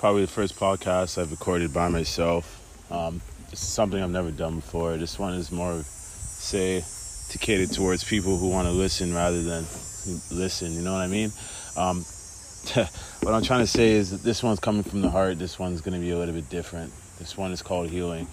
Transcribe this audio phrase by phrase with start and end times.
[0.00, 2.56] probably the first podcast I've recorded by myself.
[2.90, 3.20] Um,
[3.52, 4.96] it's something I've never done before.
[4.96, 6.82] This one is more, say,
[7.28, 9.64] to cater towards people who want to listen rather than
[10.30, 10.72] listen.
[10.72, 11.30] You know what I mean?
[11.76, 11.98] Um,
[13.20, 15.38] what I'm trying to say is that this one's coming from the heart.
[15.38, 16.94] This one's going to be a little bit different.
[17.18, 18.26] This one is called healing.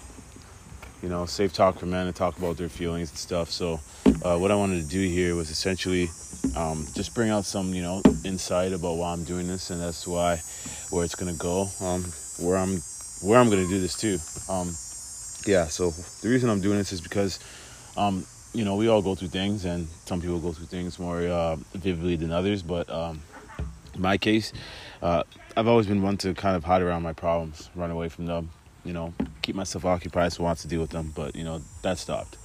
[1.02, 3.50] You know, safe talk for men to talk about their feelings and stuff.
[3.50, 3.78] So,
[4.24, 6.08] uh, what I wanted to do here was essentially
[6.56, 10.06] um, just bring out some, you know, insight about why I'm doing this, and that's
[10.08, 10.40] why
[10.90, 12.04] where it's gonna go, um,
[12.38, 12.80] where I'm
[13.22, 14.18] where I'm gonna do this too.
[14.52, 14.74] Um,
[15.46, 15.66] yeah.
[15.66, 15.90] So
[16.22, 17.40] the reason I'm doing this is because,
[17.96, 21.22] um, you know, we all go through things, and some people go through things more
[21.22, 22.62] uh, vividly than others.
[22.62, 23.20] But um,
[23.94, 24.52] in my case,
[25.02, 25.24] uh,
[25.56, 28.50] I've always been one to kind of hide around my problems, run away from them,
[28.84, 31.12] you know, keep myself occupied so I want to deal with them.
[31.14, 32.36] But you know, that stopped.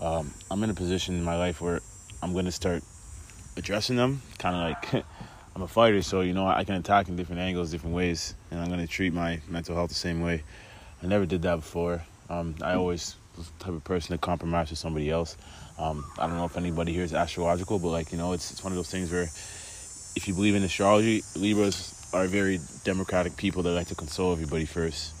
[0.00, 1.80] Um, I'm in a position in my life where
[2.22, 2.82] I'm to start
[3.56, 5.04] addressing them, kind of like
[5.54, 8.58] I'm a fighter, so you know I can attack in different angles, different ways, and
[8.58, 10.42] I'm to treat my mental health the same way.
[11.02, 12.02] I never did that before.
[12.30, 15.36] Um, I always was the type of person to compromise with somebody else.
[15.78, 18.64] Um, I don't know if anybody here is astrological, but like you know, it's it's
[18.64, 23.62] one of those things where if you believe in astrology, Libras are very democratic people
[23.62, 25.14] that like to console everybody first.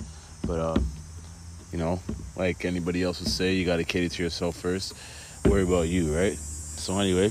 [0.46, 0.78] But uh,
[1.72, 2.00] you know,
[2.36, 4.94] like anybody else would say, you got to cater to yourself first.
[5.46, 6.34] Worry about you, right?
[6.34, 7.30] So anyway,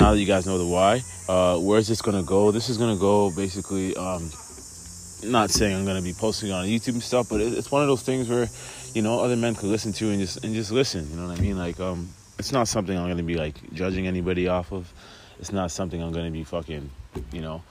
[0.00, 2.50] now that you guys know the why, uh, where's this gonna go?
[2.50, 3.96] This is gonna go basically.
[3.96, 4.30] Um,
[5.24, 8.02] not saying I'm gonna be posting on YouTube and stuff, but it's one of those
[8.02, 8.46] things where,
[8.94, 11.08] you know, other men could listen to and just and just listen.
[11.10, 11.58] You know what I mean?
[11.58, 12.08] Like, um,
[12.38, 14.92] it's not something I'm gonna be like judging anybody off of.
[15.38, 16.90] It's not something I'm gonna be fucking,
[17.32, 17.62] you know,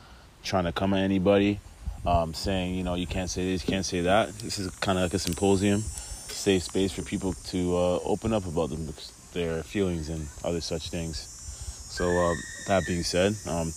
[0.44, 1.60] trying to come at anybody,
[2.06, 4.30] um, saying you know you can't say this, you can't say that.
[4.40, 8.46] This is kind of like a symposium, safe space for people to uh, open up
[8.46, 8.88] about them,
[9.34, 11.33] their feelings and other such things.
[11.94, 13.72] So uh, that being said, um,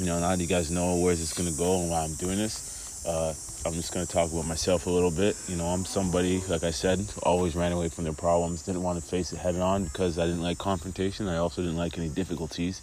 [0.00, 2.14] you know, now that you guys know where this is gonna go and why I'm
[2.14, 3.34] doing this, uh,
[3.66, 5.36] I'm just gonna talk about myself a little bit.
[5.46, 8.98] You know, I'm somebody, like I said, always ran away from their problems, didn't want
[8.98, 11.28] to face it head on because I didn't like confrontation.
[11.28, 12.80] I also didn't like any difficulties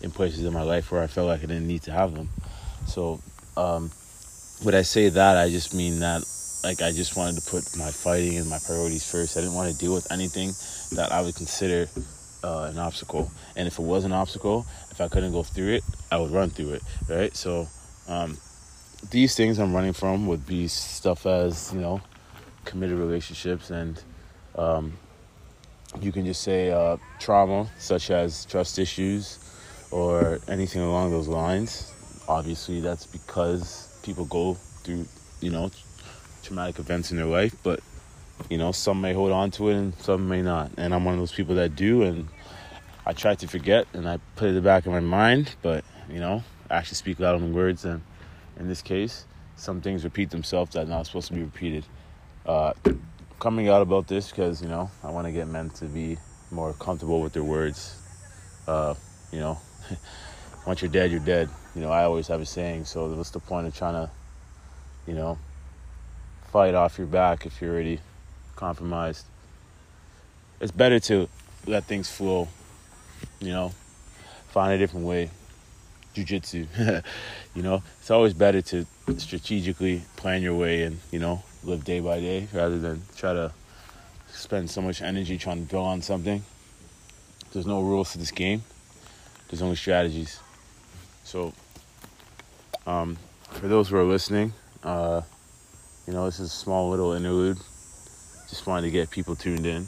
[0.00, 2.30] in places in my life where I felt like I didn't need to have them.
[2.88, 3.20] So,
[3.56, 3.92] um,
[4.64, 6.24] when I say that, I just mean that
[6.64, 9.36] like I just wanted to put my fighting and my priorities first.
[9.36, 10.50] I didn't want to deal with anything
[10.96, 11.88] that I would consider
[12.42, 13.30] uh, an obstacle.
[13.56, 16.50] And if it was an obstacle, if I couldn't go through it, I would run
[16.50, 17.34] through it, right?
[17.36, 17.68] So
[18.08, 18.36] um,
[19.10, 22.00] these things I'm running from would be stuff as you know,
[22.64, 24.02] committed relationships, and
[24.56, 24.92] um,
[26.00, 29.38] you can just say uh, trauma, such as trust issues
[29.90, 31.92] or anything along those lines.
[32.28, 35.06] Obviously, that's because people go through,
[35.40, 35.70] you know,
[36.42, 37.80] traumatic events in their life, but
[38.48, 40.70] you know, some may hold on to it and some may not.
[40.76, 42.28] And I'm one of those people that do, and
[43.04, 46.20] I try to forget and I put it in back of my mind, but you
[46.20, 47.84] know, I actually speak louder than words.
[47.84, 48.02] And
[48.58, 51.84] in this case, some things repeat themselves that are not supposed to be repeated.
[52.46, 52.72] Uh,
[53.38, 56.18] coming out about this because you know I want to get men to be
[56.50, 57.96] more comfortable with their words.
[58.66, 58.94] Uh,
[59.32, 59.58] you know,
[60.66, 61.48] once you're dead, you're dead.
[61.74, 62.84] You know, I always have a saying.
[62.84, 64.10] So what's the point of trying to,
[65.06, 65.38] you know,
[66.52, 68.00] fight off your back if you're already
[68.60, 69.24] compromised?
[70.60, 71.28] It's better to
[71.66, 72.48] let things flow.
[73.40, 73.72] You know,
[74.50, 75.30] find a different way.
[76.14, 76.66] Jiu-jitsu.
[77.54, 82.00] you know, it's always better to strategically plan your way and you know live day
[82.00, 83.52] by day rather than try to
[84.28, 86.44] spend so much energy trying to build on something.
[87.52, 88.62] There's no rules to this game.
[89.48, 90.38] There's only strategies.
[91.24, 91.52] So,
[92.86, 93.16] um,
[93.50, 94.52] for those who are listening,
[94.84, 95.22] uh,
[96.06, 97.58] you know, this is a small little interlude.
[98.50, 99.86] Just wanted to get people tuned in.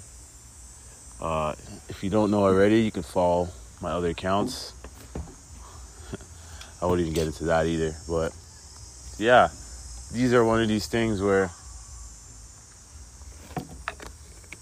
[1.20, 1.54] Uh,
[1.88, 3.48] if you don't know already, you can follow
[3.82, 4.72] my other accounts.
[6.80, 7.92] I won't even get into that either.
[8.08, 8.30] But
[9.18, 9.48] yeah,
[10.12, 11.50] these are one of these things where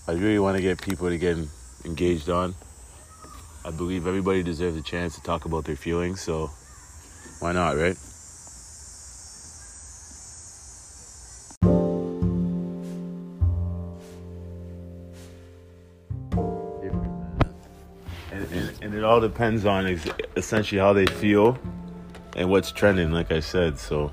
[0.09, 1.37] I really want to get people to get
[1.85, 2.55] engaged on.
[3.67, 6.51] I believe everybody deserves a chance to talk about their feelings, so
[7.41, 7.97] why not, right?
[19.21, 21.59] All depends on ex- essentially how they feel
[22.37, 23.79] and what's trending, like I said.
[23.79, 24.13] So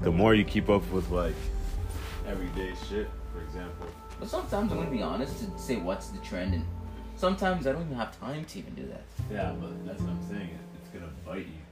[0.00, 1.34] the more you keep up with like
[2.26, 3.86] everyday shit, for example.
[4.18, 6.64] But sometimes I'm gonna be honest to say what's the trend, and
[7.16, 9.04] sometimes I don't even have time to even do that.
[9.30, 10.58] Yeah, but that's what I'm saying.
[10.80, 11.62] It's gonna bite you.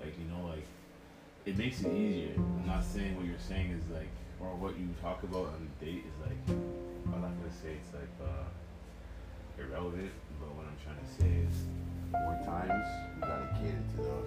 [0.00, 0.64] Like you know, like
[1.44, 2.34] it makes it easier.
[2.36, 4.08] I'm not saying what you're saying is like,
[4.40, 6.58] or what you talk about on a date is like.
[7.04, 8.46] I'm not gonna say it's like uh,
[9.58, 10.12] irrelevant,
[10.42, 11.54] but what I'm trying to say is,
[12.12, 14.24] more times you gotta cater to them.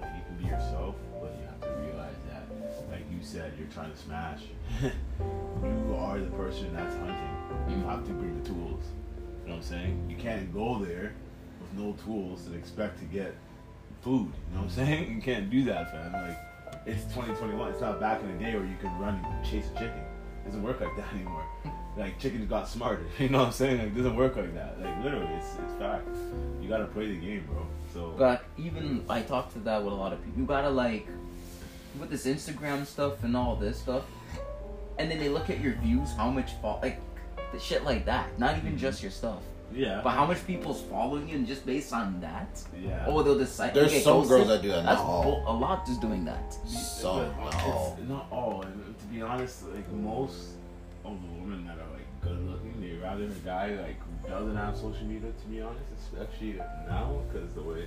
[0.00, 2.44] Like you can be yourself, but you have to realize that
[2.90, 4.42] like you said, you're trying to smash.
[4.82, 7.34] you are the person that's hunting.
[7.68, 7.86] You Mhm.
[7.88, 8.84] have to bring the tools.
[9.42, 10.06] You know what I'm saying?
[10.10, 11.12] You can't go there
[11.60, 13.34] with no tools and expect to get
[14.02, 14.32] food.
[14.50, 15.14] You know what I'm saying?
[15.14, 16.12] You can't do that, fam.
[16.12, 16.38] Like,
[16.86, 17.70] it's 2021.
[17.72, 20.04] It's not back in the day where you could run and chase a chicken.
[20.44, 21.44] It doesn't work like that anymore.
[21.98, 23.04] Like, chickens got smarter.
[23.18, 23.78] You know what I'm saying?
[23.78, 24.80] Like, it doesn't work like that.
[24.80, 26.08] Like, literally, it's, it's fact.
[26.62, 27.66] You gotta play the game, bro.
[27.92, 30.40] So, But even I talk to that with a lot of people.
[30.40, 31.06] You gotta like
[31.98, 34.04] with this Instagram stuff and all this stuff,
[34.98, 37.00] and then they look at your views, how much fall like
[37.52, 38.38] the shit like that.
[38.38, 38.78] Not even mm-hmm.
[38.78, 39.40] just your stuff,
[39.72, 40.00] yeah.
[40.04, 43.04] but how much people's following you, and just based on that, Yeah.
[43.06, 43.74] oh they'll decide.
[43.74, 44.48] There's okay, some girls sit.
[44.48, 45.44] that do that, That's not all.
[45.46, 46.52] a lot just doing that.
[46.68, 47.96] Some, But not all.
[47.98, 48.62] It's not all.
[48.62, 50.57] And to be honest, like most
[51.12, 54.56] of the women that are like good looking, they rather a guy like who doesn't
[54.56, 55.30] have social media.
[55.30, 56.54] To be honest, especially
[56.86, 57.86] now because the way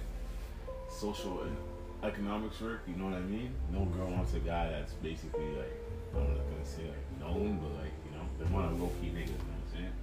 [0.89, 1.55] social and
[2.03, 3.53] economics work, you know what I mean.
[3.71, 5.77] No girl wants a guy that's basically like
[6.15, 9.07] I'm not gonna say like known, but like you know they want a low key
[9.07, 9.27] nigga.
[9.27, 9.93] You know what I'm saying?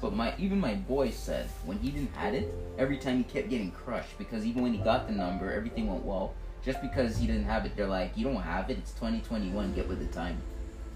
[0.00, 3.48] But my even my boy said when he didn't had it, every time he kept
[3.48, 6.34] getting crushed because even when he got the number, everything went well.
[6.64, 8.78] Just because he didn't have it, they're like, you don't have it.
[8.78, 9.72] It's 2021.
[9.74, 10.36] Get with the time.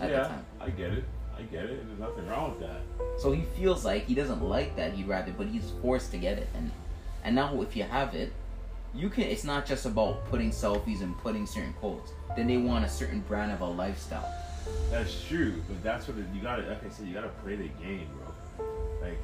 [0.00, 0.44] At yeah, the time.
[0.61, 1.05] I get it.
[1.41, 1.87] I get it.
[1.87, 2.81] There's nothing wrong with that.
[3.19, 4.93] So he feels like he doesn't like that.
[4.93, 6.49] He'd rather, but he's forced to get it.
[6.55, 6.71] And
[7.25, 8.33] and now if you have it,
[8.95, 9.25] you can.
[9.25, 12.13] It's not just about putting selfies and putting certain quotes.
[12.37, 14.33] Then they want a certain brand of a lifestyle.
[14.91, 16.63] That's true, but that's what it, you gotta.
[16.63, 18.67] Like I said, you gotta play the game, bro.
[19.01, 19.19] Like,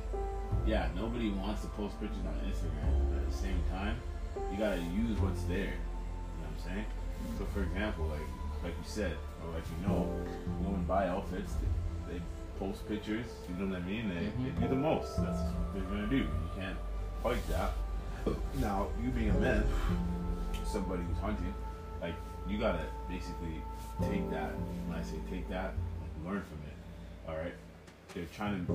[0.66, 3.96] yeah, nobody wants to post pictures on Instagram, but at the same time,
[4.50, 5.58] you gotta use what's there.
[5.58, 6.86] You know what I'm saying?
[7.38, 8.20] So, for example, like
[8.62, 10.08] like you said, or like you know,
[10.62, 11.68] women buy outfits, they,
[12.08, 12.20] they
[12.58, 13.26] post pictures.
[13.48, 14.08] You know what I mean?
[14.08, 14.62] They, they mm-hmm.
[14.62, 15.16] do the most.
[15.16, 16.16] That's what they're gonna do.
[16.16, 16.78] You can't
[17.22, 17.72] fight that.
[18.58, 19.64] Now, you being a man,
[20.64, 21.54] somebody who's hunting,
[22.00, 22.14] like
[22.48, 23.62] you gotta basically
[24.00, 24.50] take that.
[24.88, 27.28] When I say take that, like, learn from it.
[27.28, 27.54] All right.
[28.14, 28.72] They're trying to,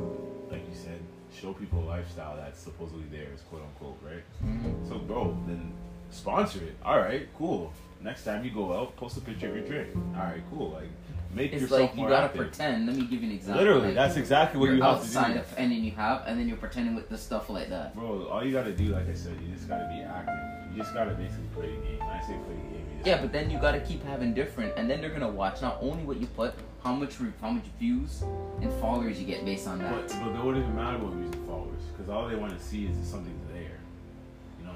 [0.49, 0.99] like you said,
[1.33, 4.23] show people a lifestyle that's supposedly theirs, quote unquote, right?
[4.45, 4.87] Mm-hmm.
[4.87, 5.73] So, bro, then
[6.11, 6.75] sponsor it.
[6.85, 7.73] All right, cool.
[8.03, 9.89] Next time you go out, post a picture of your drink.
[10.15, 10.71] All right, cool.
[10.71, 10.89] Like,
[11.35, 12.41] make It's yourself like you gotta active.
[12.41, 12.87] pretend.
[12.87, 13.61] Let me give you an example.
[13.63, 15.39] Literally, like, that's exactly what you're you have to do.
[15.39, 17.93] of, and then you have, and then you're pretending with the stuff like that.
[17.95, 20.35] Bro, all you gotta do, like I said, you just gotta be active.
[20.71, 21.99] You just gotta basically play the game.
[21.99, 24.89] When I say play the game, Yeah, but then you gotta keep having different, and
[24.89, 28.23] then they're gonna watch not only what you put, how much re- how much views
[28.61, 29.91] and followers you get based on that.
[30.07, 32.63] But, but it wouldn't even matter about views and followers, because all they want to
[32.63, 33.33] see is something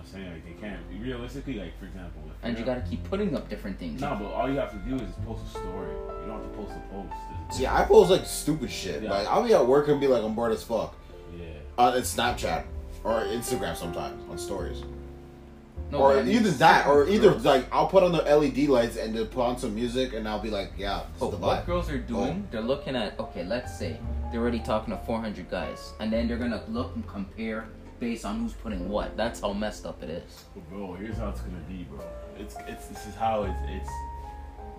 [0.08, 0.32] I'm saying?
[0.32, 3.80] Like they can't realistically, like for example, if and you gotta keep putting up different
[3.80, 4.02] things.
[4.02, 5.90] No, but all you have to do is just post a story.
[6.22, 7.14] You don't have to post a post.
[7.48, 9.04] Just- See, I post like stupid shit.
[9.04, 9.12] Yeah.
[9.12, 10.96] Like I'll be at work and be like, I'm bored as fuck.
[11.38, 11.46] Yeah.
[11.78, 12.64] Uh, it's Snapchat
[13.04, 14.82] or Instagram sometimes on stories.
[15.92, 18.24] No, or but I mean, either that, or either girls- like I'll put on the
[18.24, 21.26] LED lights and then put on some music, and I'll be like, yeah, this But
[21.28, 22.48] is the what girls are doing, Oh.
[22.52, 23.98] they're looking at okay, let's say
[24.32, 27.68] they're already talking to 400 guys, and then they're gonna look and compare
[28.00, 29.16] based on who's putting what.
[29.18, 30.44] That's how messed up it is.
[30.54, 32.00] But bro, here's how it's gonna be, bro.
[32.38, 33.90] It's it's this is how it's it's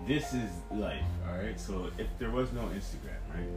[0.07, 1.59] this is life, all right.
[1.59, 3.47] So if there was no Instagram, right,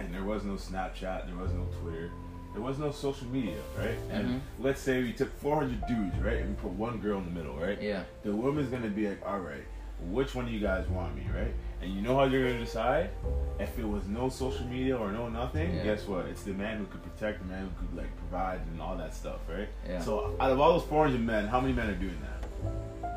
[0.00, 2.10] and there was no Snapchat, there was no Twitter,
[2.52, 4.40] there was no social media, right, and Mhm.
[4.60, 7.56] let's say we took 400 dudes, right, and we put one girl in the middle,
[7.56, 7.80] right.
[7.80, 8.02] Yeah.
[8.22, 9.64] The woman's gonna be like, all right,
[10.10, 11.54] which one do you guys want me, right?
[11.82, 13.10] And you know how you're gonna decide?
[13.58, 15.82] If it was no social media or no nothing, Yeah.
[15.84, 16.26] guess what?
[16.26, 19.14] It's the man who could protect, the man who could like provide and all that
[19.14, 19.68] stuff, right?
[19.88, 20.00] Yeah.
[20.00, 23.12] So out of all those 400 men, how many men are doing that?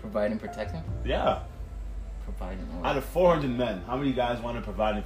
[0.00, 0.82] Provide and protect him.
[1.04, 1.40] Yeah.
[2.24, 5.04] Provide and Out of 400 men, how many guys want to provide and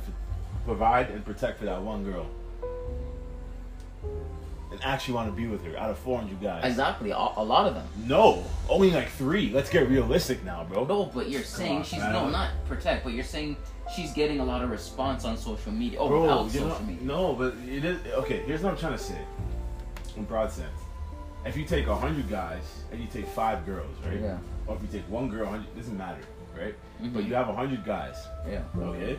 [0.64, 2.26] provide and protect for that one girl?
[4.75, 6.64] And actually want to be with her out of 400 guys?
[6.64, 7.87] exactly a, a lot of them.
[8.07, 9.50] No, only like three.
[9.50, 10.85] Let's get realistic now, bro.
[10.85, 12.12] No, but you're saying on, she's man.
[12.12, 13.57] no not protect, but you're saying
[13.95, 15.99] she's getting a lot of response on social media.
[16.00, 17.02] Oh, Bro, social know, media.
[17.07, 18.40] no, but it is okay.
[18.47, 19.21] Here's what I'm trying to say,
[20.16, 20.69] in broad sense.
[21.47, 24.21] If you take hundred guys and you take five girls, right?
[24.21, 24.38] Yeah.
[24.66, 26.23] Or if you take one girl, 100, doesn't matter,
[26.59, 26.75] right?
[27.02, 27.14] Mm-hmm.
[27.14, 28.16] But you have hundred guys,
[28.49, 28.62] Yeah.
[28.78, 29.19] okay?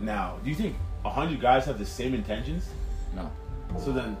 [0.00, 2.68] Now, do you think hundred guys have the same intentions?
[3.14, 3.30] No.
[3.78, 4.14] So then,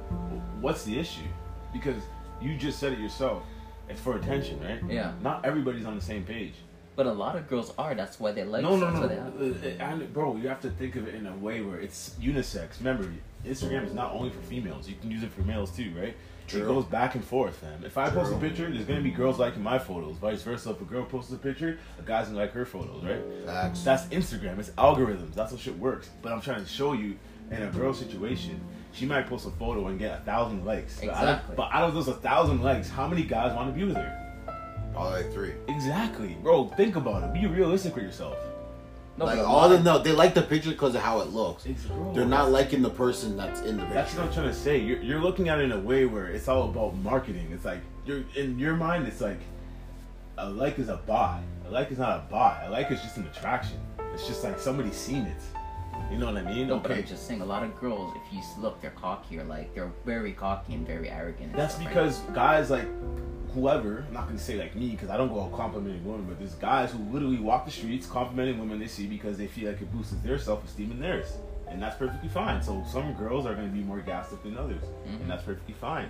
[0.60, 1.26] what's the issue?
[1.72, 2.02] Because
[2.40, 3.42] you just said it yourself.
[3.88, 4.80] It's for attention, right?
[4.88, 5.12] Yeah.
[5.22, 6.54] Not everybody's on the same page.
[6.96, 7.94] But a lot of girls are.
[7.94, 8.62] That's why they like.
[8.62, 9.00] No, no, that's no.
[9.02, 11.60] why they have- Uh, and, bro, you have to think of it in a way
[11.60, 12.78] where it's unisex.
[12.78, 13.10] Remember,
[13.44, 14.88] Instagram is not only for females.
[14.88, 16.16] You can use it for males too, right?
[16.52, 17.84] It goes back and forth, man.
[17.84, 20.16] If I post a picture, there's gonna be girls liking my photos.
[20.16, 23.20] Vice versa, if a girl posts a picture, a guy's gonna like her photos, right?
[23.46, 23.82] Facts.
[23.84, 24.58] That's Instagram.
[24.58, 25.34] It's algorithms.
[25.34, 26.10] That's how shit works.
[26.22, 27.16] But I'm trying to show you
[27.52, 28.60] in a girl situation,
[28.92, 30.98] she might post a photo and get a thousand likes.
[31.00, 31.56] But out of- Exactly.
[31.56, 34.16] But out of those a thousand likes, how many guys want to be with her?
[34.92, 35.52] Probably like three.
[35.68, 36.66] Exactly, bro.
[36.68, 37.32] Think about it.
[37.40, 38.36] Be realistic with yourself.
[39.16, 41.66] No, like all the no, they like the picture because of how it looks.
[41.66, 43.94] It's, They're not liking the person that's in the picture.
[43.94, 44.26] That's what.
[44.26, 44.78] I'm trying to say.
[44.78, 47.48] You're, you're looking at it in a way where it's all about marketing.
[47.52, 49.06] It's like you're in your mind.
[49.06, 49.38] It's like
[50.38, 51.40] a like is a buy.
[51.66, 52.62] A like is not a buy.
[52.66, 53.78] A like is just an attraction.
[54.14, 55.36] It's just like somebody's seen it.
[56.10, 56.66] You know what I mean?
[56.68, 57.00] No, but okay.
[57.00, 59.92] I'm just saying, a lot of girls, if you look, they're cocky or like they're
[60.04, 61.50] very cocky and very arrogant.
[61.52, 62.86] and That's because guys like
[63.54, 66.38] whoever, I'm not gonna say like me because I don't go out complimenting women, but
[66.38, 69.80] there's guys who literally walk the streets complimenting women they see because they feel like
[69.80, 71.36] it boosts their self esteem and theirs.
[71.68, 72.60] And that's perfectly fine.
[72.62, 74.82] So some girls are gonna be more gassed up than others.
[75.06, 75.20] Mhm.
[75.22, 76.08] And that's perfectly fine.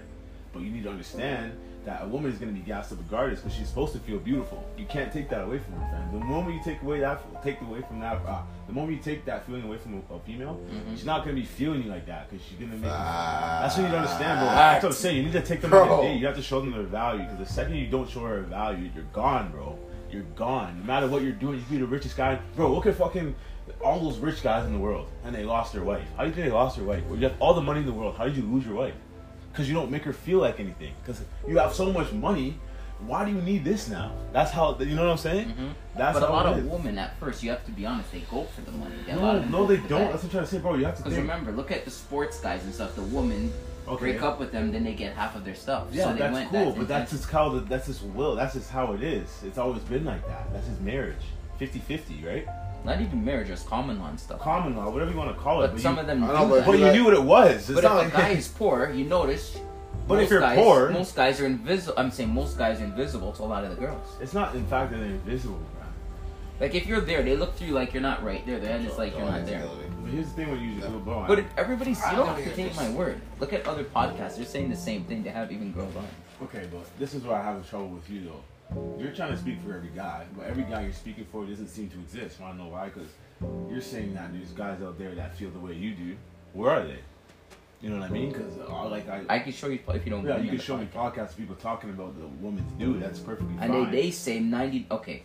[0.52, 1.52] But you need to understand
[1.84, 4.62] that a woman is gonna be gassed up regardless because she's supposed to feel beautiful.
[4.76, 6.12] You can't take that away from her, fam.
[6.20, 9.24] The moment you take away that take away from that uh, the moment you take
[9.24, 10.94] that feeling away from a, a female, Mhm.
[10.96, 13.60] she's not gonna be feeling you like that because she's gonna make you Ah.
[13.62, 14.48] that's what you to understand, bro.
[14.50, 15.16] That's what I'm saying.
[15.16, 16.00] You need to take them on Bro.
[16.00, 16.16] a date.
[16.20, 17.22] You have to show them their value.
[17.22, 19.78] Because the second you don't show her value, you're gone, bro.
[20.10, 20.80] You're gone.
[20.80, 22.38] No matter what you're doing, you can be the richest guy.
[22.56, 23.34] Bro, look at fucking
[23.82, 26.02] all those rich guys in the world, and they lost their wife.
[26.16, 27.04] How do you think they lost their wife?
[27.06, 28.16] Well, you have all the money in the world.
[28.18, 28.94] How did you lose your wife?
[29.52, 30.92] Because you don't make her feel like anything.
[31.02, 32.58] Because you have so much money.
[33.06, 34.12] Why do you need this now?
[34.32, 34.76] That's how.
[34.78, 35.48] You know what I'm saying?
[35.48, 35.70] Mhm.
[35.96, 38.44] That's but a lot of women at first, you have to be honest, they go
[38.44, 38.94] for the money.
[39.08, 39.88] A No, no, they don't.
[39.88, 40.10] bag.
[40.12, 40.74] That's what I'm trying to say, bro.
[40.74, 42.94] You have to Because remember, look at the sports guys and stuff.
[42.94, 43.50] The women
[43.88, 44.12] Okay.
[44.12, 45.86] break up with them, then they get half of their stuff.
[45.90, 48.36] Yeah, so they that's went, cool, that's but that's just how the, that's his will.
[48.36, 49.42] That's just how it is.
[49.46, 50.52] It's always been like that.
[50.52, 51.16] That's his marriage.
[51.58, 52.46] 50-50, right?
[52.84, 54.40] Not even marriage, just common law and stuff.
[54.40, 55.68] Common law, whatever you want to call it.
[55.68, 56.66] but But, some you, of them I do know, but that.
[56.66, 57.68] but you knew what it was.
[57.70, 59.58] It's But not if like a guy is poor, you notice.
[60.08, 61.94] But if you're guys, poor- most guys are invisible.
[61.98, 64.06] I'm saying most guys are invisible to a lot of the girls.
[64.20, 65.86] it's not in fact that they're invisible, man.
[66.58, 68.58] Like if you're there, they look through you like you're not right there.
[68.58, 69.62] Their head is like you're not there.
[70.02, 71.26] But here's the thing when you use a good bone.
[71.28, 73.20] But if everybody's, you don't have to take my word.
[73.38, 75.22] Look at other podcasts; they're saying the same thing.
[75.22, 76.06] They have even girls on.
[76.42, 78.40] Okay, but this is where I have trouble with you though.
[78.98, 81.88] You're trying to speak for every guy, but every guy you're speaking for doesn't seem
[81.90, 82.40] to exist.
[82.40, 82.88] Want to know why?
[82.88, 83.08] Because
[83.68, 86.16] you're saying that there's guys out there that feel the way you do.
[86.52, 86.98] Where are they?
[87.80, 88.30] You know what I mean?
[88.30, 90.26] Because uh, like I, I can show you if you don't.
[90.26, 93.00] yeah, you can show the me podcasts of people talking about the woman's dude.
[93.02, 93.90] That's perfectly And fine.
[93.90, 94.86] they, they say ninety.
[94.90, 95.22] Okay,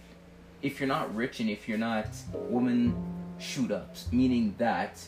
[0.62, 2.96] if you're not rich and if you're not woman
[3.40, 5.04] shoot ups, meaning that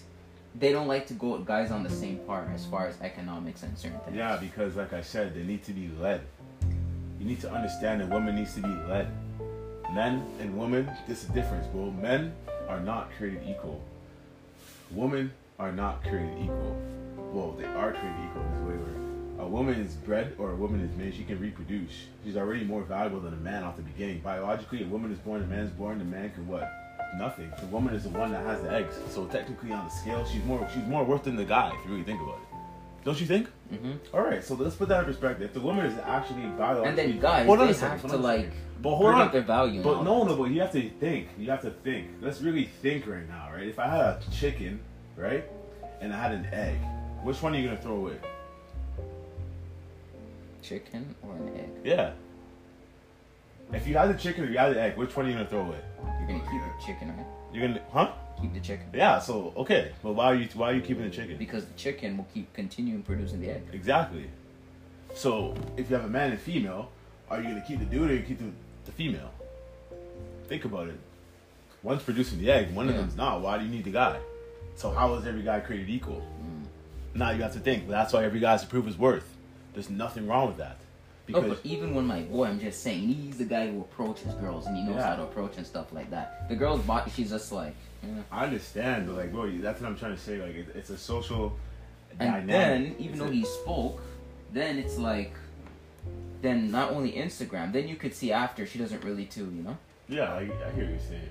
[0.55, 3.63] they don't like to go with guys on the same par as far as economics
[3.63, 4.17] and certain things.
[4.17, 6.21] Yeah, because like I said, they need to be led.
[7.19, 9.07] You need to understand that women needs to be led.
[9.93, 11.91] Men and women, this is the difference, bro.
[11.91, 12.33] Men
[12.67, 13.81] are not created equal.
[14.91, 16.77] Women are not created equal.
[17.33, 20.55] Well, they are created equal in this way where a woman is bred or a
[20.55, 21.91] woman is made, she can reproduce.
[22.23, 24.19] She's already more valuable than a man off the beginning.
[24.19, 26.71] Biologically, a woman is born, a man is born, the man can what?
[27.17, 27.51] Nothing.
[27.59, 28.95] The woman is the one that has the eggs.
[29.09, 31.91] So technically on the scale, she's more she's more worth than the guy if you
[31.91, 32.57] really think about it.
[33.05, 33.47] Don't you think?
[33.69, 35.43] Hmm All right, so let's put that in perspective.
[35.47, 38.11] If the woman is actually biologically, And then guys, Hold on they a second, have
[38.11, 39.81] to like but hold on, up their value.
[39.81, 41.29] but no, no, but you have to think.
[41.37, 42.07] You have to think.
[42.21, 43.67] Let's really think right now, right?
[43.67, 44.79] If I had a chicken,
[45.15, 45.43] right,
[45.99, 46.77] and I had an egg,
[47.23, 48.17] which one are you gonna throw away?
[50.61, 51.69] chicken or an egg.
[51.83, 52.11] Yeah.
[53.73, 55.47] If you had the chicken or you had the egg, which one are you gonna
[55.49, 55.79] throw away?
[56.19, 57.25] You're gonna keep the chicken, right?
[57.53, 58.11] You're gonna, huh?
[58.41, 59.19] Keep the chicken Yeah.
[59.19, 61.37] So okay, but why are you why are you keeping the chicken?
[61.37, 63.63] because the chicken will keep continuing producing the egg.
[63.73, 64.25] Exactly.
[65.15, 66.91] So if you have a man and female,
[67.29, 68.51] are you gonna keep the dude or you keep the,
[68.85, 69.31] the female?
[70.47, 70.99] Think about it.
[71.83, 73.41] One's producing the egg, one of them's not.
[73.41, 74.19] Why do you need the guy?
[74.75, 76.21] So how is every guy created equal?
[76.41, 76.65] Mm.
[77.15, 77.87] Now you have to think.
[77.87, 79.27] That's why every guy's to prove his worth.
[79.73, 80.77] There's nothing wrong with that.
[81.25, 84.65] Because but even when my boy, I'm just saying, he's the guy who approaches girls
[84.65, 85.09] and he knows Yeah.
[85.09, 86.47] how to approach and stuff like that.
[86.47, 87.75] The girl's body, she's just like,
[88.31, 90.37] I understand, but like, bro, that's what I'm trying to say.
[90.41, 91.57] Like, it, it's a social
[92.11, 92.47] and dynamic.
[92.47, 94.01] then even It's though a- he spoke,
[94.53, 95.33] then it's like,
[96.41, 99.77] then not only Instagram, then you could see after she doesn't really too, you know.
[100.07, 101.29] Yeah, I, I hear what you're saying,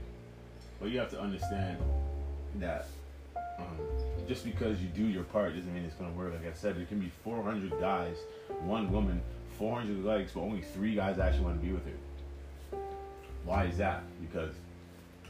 [0.81, 1.79] but you have to understand
[2.57, 2.87] that
[3.59, 3.79] um,
[4.29, 6.33] just because you do your part doesn't mean it's gonna work.
[6.35, 8.17] Like I said, there can be 400 guys,
[8.63, 9.23] one woman,
[9.59, 12.79] 400 likes, but only three guys actually want to be with her.
[13.45, 14.03] Why is that?
[14.21, 14.55] Because,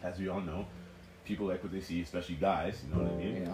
[0.02, 0.66] as we all know,
[1.26, 2.82] people like what they see, especially guys.
[2.88, 3.42] You know what I mean?
[3.44, 3.52] Yeah.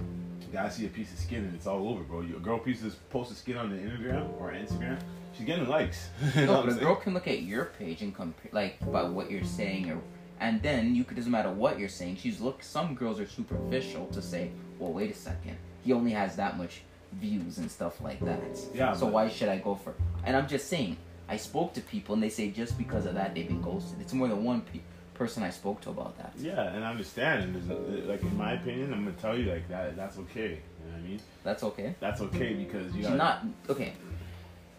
[0.62, 2.20] Guys see a piece of skin and it's all over, bro.
[2.20, 4.98] You, a girl pieces post a skin on the Instagram or Instagram,
[5.34, 6.08] she's getting likes.
[6.36, 9.30] You No, but a girl can look at your page and compare, like, by what
[9.30, 9.98] you're saying, or,
[10.40, 12.16] and then you could doesn't matter what you're saying.
[12.16, 12.62] She's look.
[12.62, 16.82] Some girls are superficial to say, well, wait a second, he only has that much
[17.12, 18.40] views and stuff like that.
[18.74, 19.94] Yeah, So but- why should I go for?
[20.24, 20.96] And I'm just saying,
[21.28, 24.00] I spoke to people and they say just because of that they've been ghosted.
[24.02, 24.80] It's more than one pe-
[25.22, 26.32] person I spoke to about that.
[26.38, 27.54] Yeah, and I understand.
[27.54, 29.96] And like in my opinion, I'm gonna tell you like that.
[29.96, 30.50] That's okay.
[30.50, 31.20] You know what I mean?
[31.44, 31.94] That's okay.
[32.00, 33.92] That's okay because you She's gotta- not okay.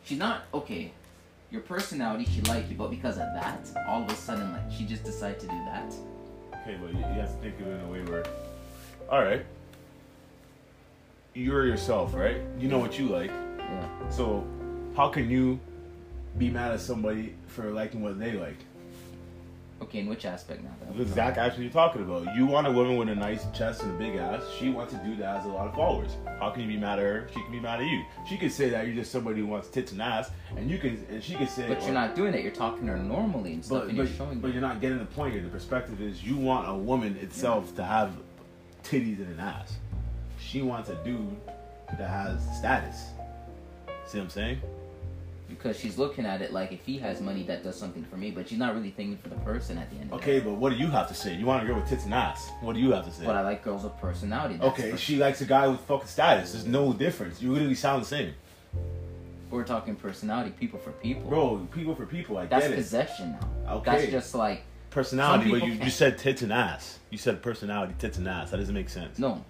[0.04, 0.92] She's not okay.
[1.50, 4.84] Your personality, she like you, but because of that, all of a sudden, like she
[4.86, 5.90] just decided to do that.
[6.62, 8.26] Okay, but you, you have to think of it in a way where,
[9.10, 9.46] all right,
[11.34, 12.38] you're yourself, right?
[12.60, 13.32] You know what you like.
[13.60, 14.10] Yeah.
[14.10, 14.46] So,
[14.98, 15.60] how can you
[16.38, 18.58] be mad at somebody for liking what they like?
[19.94, 20.72] Okay, in which aspect now?
[20.96, 22.36] The exact action you're talking about.
[22.36, 24.42] You want a woman with a nice chest and a big ass.
[24.58, 26.18] She wants a dude that has a lot of followers.
[26.40, 27.28] How can you be mad at her?
[27.32, 28.04] She can be mad at you.
[28.28, 31.06] She could say that you're just somebody who wants tits and ass, and you can,
[31.12, 32.42] and she could say, But you're not doing it.
[32.42, 34.40] You're talking to her normally and stuff, But, and but, you're showing.
[34.40, 35.44] but you're not getting the point here.
[35.44, 38.14] The perspective is you want a woman itself to have
[38.84, 39.76] titties and an ass.
[40.40, 41.40] She wants a dude
[42.00, 43.10] that has status.
[44.08, 44.62] See what I'm saying?
[45.58, 48.32] Because she's looking at it like if he has money, that does something for me.
[48.32, 50.12] But she's not really thinking for the person at the end.
[50.12, 51.36] Of Okay, but what do you have to say?
[51.36, 52.50] You want a girl with tits and ass.
[52.62, 53.26] What do you have to say?
[53.26, 54.58] But I like girls with personality.
[54.58, 56.54] That's okay, she likes a guy with fucking status.
[56.54, 57.42] There's no difference.
[57.42, 58.34] You literally sound the same.
[59.50, 61.30] We're talking personality, people for people.
[61.30, 62.76] Bro, people for people, I that's get it.
[62.78, 63.76] possession now.
[63.78, 63.92] Okay.
[63.92, 65.92] That's just like Personality, Some but people you, you can't.
[65.92, 67.00] said tits and ass.
[67.10, 68.52] You said personality, tits and ass.
[68.52, 69.18] That doesn't make sense.
[69.18, 69.44] no.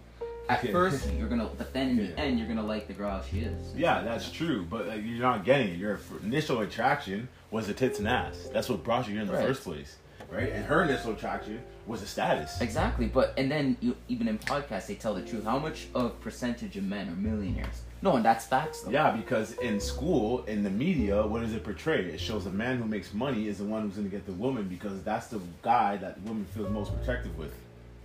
[0.50, 0.72] At Okay.
[0.72, 3.74] first, you're gonna, but then in the end, you're gonna like the girl she is.
[3.76, 5.78] Yeah, that's true, but like, you're not getting it.
[5.78, 8.50] Your initial attraction was the tits and ass.
[8.52, 9.46] That's what brought you here in the Right.
[9.48, 9.96] first place,
[10.30, 10.52] right?
[10.52, 12.60] And her initial attraction was the status.
[12.62, 15.46] Exactly, but and then you, even in podcasts, they tell the truth.
[15.46, 17.82] How much of percentage of men are millionaires?
[18.02, 18.82] No, and that's facts.
[18.82, 18.92] Though.
[18.92, 22.04] Yeah, because in school, in the media, what does it portray?
[22.08, 24.34] It shows a man who makes money is the one who's going to get the
[24.34, 27.54] woman because that's the guy that the woman feels most protective with.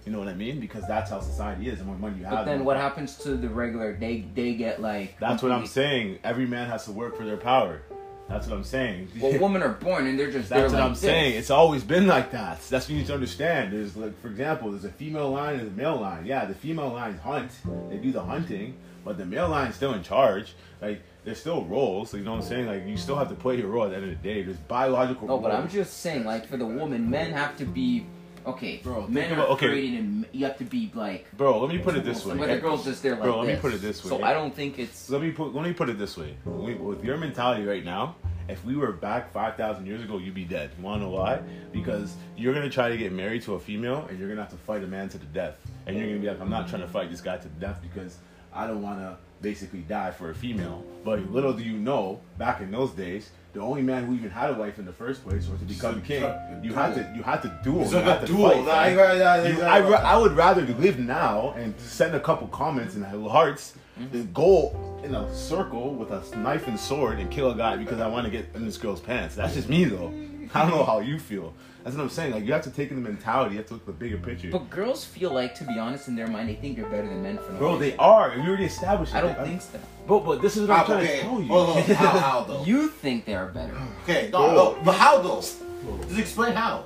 [0.08, 0.58] You know what I mean?
[0.58, 1.80] Because that's how society is.
[1.80, 3.94] The more money you have, But then what happens to the regular?
[3.94, 5.20] They they get like.
[5.20, 6.20] That's what I'm saying.
[6.24, 7.82] Every man has to work for their power.
[8.26, 9.08] That's what I'm saying.
[9.20, 10.48] Well, women are born and they're just.
[10.48, 11.00] That's what like I'm this.
[11.00, 11.36] saying.
[11.36, 12.62] It's always been like that.
[12.70, 13.74] That's what you need to understand.
[13.74, 16.24] There's like, for example, there's a female line and a male line.
[16.24, 17.52] Yeah, the female lines hunt.
[17.90, 20.54] They do the hunting, but the male line's still in charge.
[20.80, 22.14] Like there's still roles.
[22.14, 22.66] You know what I'm saying?
[22.66, 24.42] Like you still have to play your role at the end of the day.
[24.42, 25.28] There's biological.
[25.28, 28.06] No, but I'm just saying, like for the woman, men have to be.
[28.46, 29.68] Okay, Bro, men are okay.
[29.68, 31.26] created and you have to be like.
[31.36, 32.36] Bro, let me put it this way.
[32.36, 34.10] The girl's just there like Bro, let me put it this way.
[34.10, 35.10] So I don't think it's.
[35.10, 36.36] let me put let me put it this way.
[36.44, 38.16] We, with your mentality right now,
[38.48, 40.70] if we were back five thousand years ago, you'd be dead.
[40.78, 41.40] You wanna know why?
[41.72, 44.56] Because you're gonna try to get married to a female, and you're gonna have to
[44.56, 45.56] fight a man to the death.
[45.86, 47.80] And you're gonna be like, I'm not trying to fight this guy to the death
[47.82, 48.18] because
[48.52, 50.84] I don't wanna basically die for a female.
[51.04, 53.30] But little do you know, back in those days.
[53.54, 56.02] The only man who even had a wife in the first place, or to become
[56.02, 56.22] king,
[56.62, 57.82] you had to you had to duel.
[57.82, 58.50] It's You had to duel.
[58.50, 58.90] fight, man.
[58.90, 59.94] you got- You- exactly.
[59.94, 64.12] I, I would rather live now and send a couple comments in the hearts mm-hmm.
[64.12, 68.00] than go in a circle with a knife and sword and kill a guy because
[68.00, 69.34] I want to get in this girl's pants.
[69.34, 70.12] That's just me though.
[70.54, 71.54] I don't know how you feel.
[71.88, 72.32] That's what I'm saying.
[72.34, 73.52] Like you have to take in the mentality.
[73.52, 74.50] You have to look at the bigger picture.
[74.50, 77.22] But girls feel like, to be honest, in their mind, they think they're better than
[77.22, 77.80] men for no Bro, reason.
[77.88, 78.34] they are.
[78.36, 79.14] We already established.
[79.14, 79.80] I don't think so.
[80.06, 81.46] But but this is what I'm How, trying okay, to tell you.
[81.48, 81.82] hold on.
[81.84, 82.64] How, how though?
[82.66, 83.74] You think they are better.
[84.02, 84.52] Okay, no, Bro.
[84.54, 85.40] no, but how though?
[85.40, 86.84] Just explain how.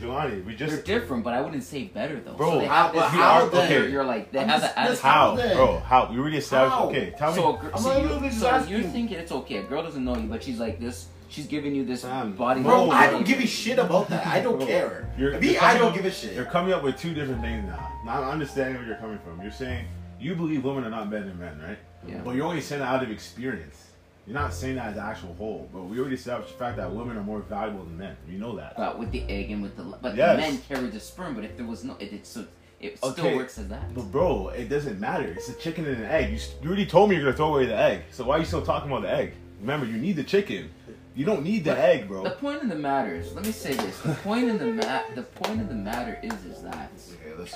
[0.00, 2.32] Giovanni, we just They're different, but I wouldn't say better though.
[2.32, 3.70] Bro, so they how- have this but how you're- then?
[3.72, 5.00] you're, you're like they I'm have just- the attitude.
[5.02, 5.56] how, then?
[5.56, 5.78] bro?
[5.78, 6.74] How we already established?
[6.74, 6.88] How?
[6.88, 7.58] Okay, tell So, me.
[7.58, 9.58] a gr- so, not you, literally just so you're thinking it's okay.
[9.58, 11.06] A girl doesn't know you, but she's like this.
[11.30, 12.60] She's giving you this Fam, body.
[12.60, 14.26] Bro, Bro, I don't give a shit about that.
[14.26, 15.08] I don't Bro, care.
[15.16, 16.34] You're, Me, you're I coming don't up- give a shit.
[16.34, 17.92] You're coming up with two different things now.
[18.04, 19.40] Now I'm understanding where you're coming from.
[19.40, 19.86] You're saying
[20.18, 21.78] you believe women are not better than men, right?
[22.06, 22.20] Yeah.
[22.24, 23.86] But you're only saying that out of experience.
[24.26, 25.68] You're not saying that as actual whole.
[25.72, 28.16] But we already established the fact that women are more valuable than men.
[28.28, 28.76] You know that.
[28.76, 30.34] But with the egg and with the but Yes.
[30.36, 31.34] the men carry the sperm.
[31.36, 32.44] But if there was no, it, it so
[32.80, 33.36] it still Okay.
[33.36, 33.94] works as that.
[33.94, 35.24] But bro, it doesn't matter.
[35.26, 36.32] It's a chicken and an egg.
[36.32, 38.02] You, you already told me you're gonna throw away the egg.
[38.10, 39.34] So why are you still talking about the egg?
[39.60, 40.70] Remember, you need the chicken.
[41.16, 42.22] You don't need the But egg, bro.
[42.22, 45.02] The point of the matter is, let me say this: the point of the ma-
[45.14, 47.54] the point of the matter is, is that Okay, let's.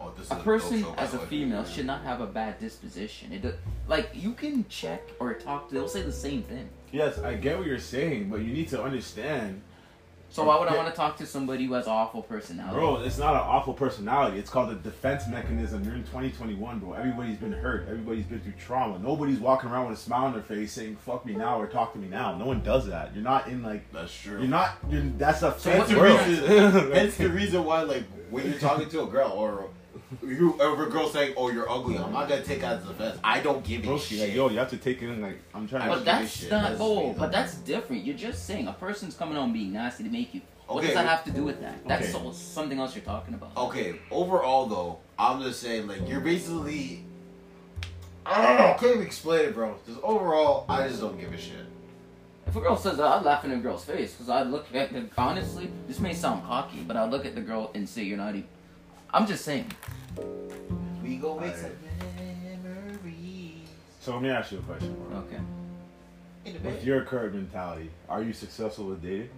[0.00, 3.32] Oh, this a person by as a female should not have a bad disposition.
[3.32, 3.54] It do-
[3.88, 6.68] like you can check or talk to, they'll say the same thing.
[6.90, 9.62] yes, I get what you're saying, but you need to understand,
[10.32, 12.74] So why would I want to talk to somebody who has awful personality?
[12.74, 13.02] bro.
[13.02, 14.38] It's not an awful personality.
[14.38, 15.84] It's called a defense mechanism.
[15.84, 16.94] You're in 2021, bro.
[16.94, 17.86] Everybody's been hurt.
[17.86, 18.98] Everybody's been through trauma.
[18.98, 21.92] Nobody's walking around with a smile on their face saying "fuck me now" or "talk
[21.92, 23.14] to me now." No one does that.
[23.14, 23.92] You're not in like.
[23.92, 24.38] That's true.
[24.38, 24.78] You're not.
[24.88, 26.26] You're, that's a That's fake the world.
[26.26, 26.90] reason.
[26.90, 29.68] That's the reason why, like, when you're talking to a girl or
[30.22, 32.90] you, ever a girl saying, "Oh, you're ugly," I'm not gonna take that as a
[32.90, 33.18] offense.
[33.24, 34.20] I don't give a Bro, shit.
[34.20, 35.90] like, yo, you have to take it in like I'm trying I to.
[35.96, 36.50] But that's shit.
[36.50, 36.70] not.
[36.70, 38.04] That's Oh, but that's different.
[38.04, 40.40] You're just saying a person's coming on being nasty to make you.
[40.66, 40.86] What Okay.
[40.88, 41.86] does that have to do with that?
[41.86, 42.24] That's Okay.
[42.24, 43.50] so, something else you're talking about.
[43.56, 47.04] Okay, overall though, I'm just saying like you're basically
[48.24, 49.74] I don't know, I can't even explain it, bro.
[49.86, 51.56] Just overall, I just don't give a shit.
[52.46, 54.92] If a girl says that, I'd laugh in a girl's face because I'd look at
[54.92, 55.70] the, honestly.
[55.88, 58.48] This may sound cocky, but I'd look at the girl and say, "You're not even."
[59.14, 59.70] I'm just saying.
[61.02, 61.70] We go make some
[62.16, 63.68] memories.
[64.00, 65.18] So let me ask you a question, bro.
[65.18, 65.40] Okay.
[66.44, 69.28] In the With your current mentality, are you successful with dating?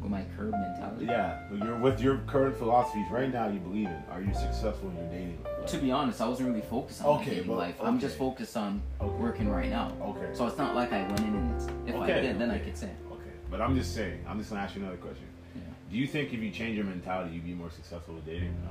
[0.00, 1.06] with my curb mentality.
[1.06, 3.48] Yeah, you're with your current philosophies right now.
[3.48, 4.02] You believe in.
[4.12, 5.38] Are you successful in your dating?
[5.44, 5.66] Life?
[5.66, 7.74] To be honest, I wasn't really focused on my Okay, dating well, life.
[7.82, 9.14] I'm just focused on Okay.
[9.20, 9.92] working right now.
[10.00, 10.30] Okay.
[10.34, 12.66] So it's not like I went in and if I Okay, did, then I okay.
[12.66, 12.90] could say.
[13.10, 14.24] Okay, but I'm just saying.
[14.28, 15.26] I'm just gonna ask you another question.
[15.56, 15.62] Yeah.
[15.90, 18.70] Do you think if you change your mentality, you'd be more successful with dating or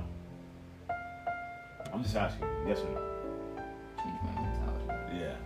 [1.92, 2.46] I'm just asking.
[2.66, 3.00] Yes or no?
[4.02, 5.18] Change my mentality.
[5.18, 5.36] Yeah.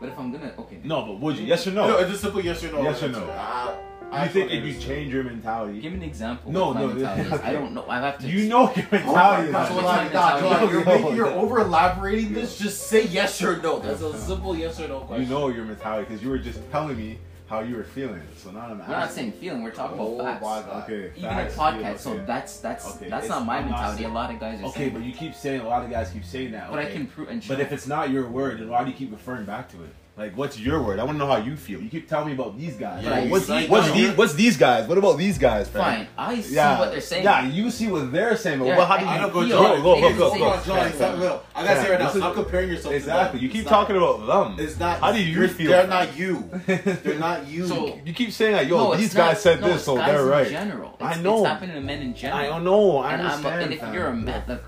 [0.00, 0.80] But if I'm gonna okay.
[0.84, 1.46] No, but would you?
[1.46, 1.98] Yes or No, no?
[1.98, 2.82] it's a simple yes or no.
[2.82, 3.24] Yes or no?
[3.30, 3.78] I,
[4.10, 6.50] I I think if you change your mentality, Give me an example.
[6.50, 7.30] No, no, mentality.
[7.44, 7.84] I don't know.
[7.88, 8.26] I have to.
[8.26, 9.52] you know your Oh my mentality.
[9.52, 12.58] God, is- my nah, you're, making, you're over elaborating this.
[12.58, 13.80] Just say yes or no.
[13.80, 14.18] That's a uh-huh.
[14.18, 15.22] simple yes or no question.
[15.22, 15.30] You question.
[15.30, 18.20] know your mentality because you were just telling me how you were feeling.
[18.36, 19.62] So now I'm We're not saying feeling.
[19.62, 20.90] We're talking Oh about facts.
[20.90, 21.12] Okay.
[21.16, 21.80] Even facts, a podcast.
[21.80, 24.02] yeah, So that's that's Okay, that's it's- not my I'm not mentality.
[24.02, 24.92] saying- a lot of guys are Okay, saying.
[24.92, 26.70] but you keep saying a lot of guys keep saying that.
[26.70, 27.28] But I can prove.
[27.48, 29.90] But if it's not your word, then why do you keep referring back to it?
[30.18, 30.98] Like, what's your word?
[30.98, 31.80] I want to know how you feel.
[31.80, 33.04] You keep telling me about these guys.
[33.04, 34.88] Yeah, Like, what's, see- what's, these, what's these guys?
[34.88, 35.80] What about these guys, fam?
[35.80, 37.22] fine, I see Yeah, what they're saying.
[37.22, 39.32] Yeah, you see what they're saying, but Yeah, well, how do you I I don't
[39.32, 39.82] go, feel Jelani, it.
[39.84, 40.52] go, go, go, go.
[40.54, 40.56] it.
[40.62, 41.40] Jelani, stop, no.
[41.54, 43.38] I gotta say right now, this is- stop comparing yourself Exactly.
[43.38, 44.66] to You keep It's talking not, about them.
[44.66, 44.98] It's not.
[44.98, 45.70] How do you feel?
[45.70, 46.50] They're not you.
[46.66, 47.68] They're not you.
[47.68, 50.48] So- You keep saying like, yo, no, these guys said this, so they're in right.
[50.48, 50.96] general.
[51.00, 51.38] I know.
[51.38, 52.40] It's happening to men in general.
[52.40, 52.98] I don't know.
[52.98, 53.62] I and, understand.
[53.62, 54.64] and if you're a man, look,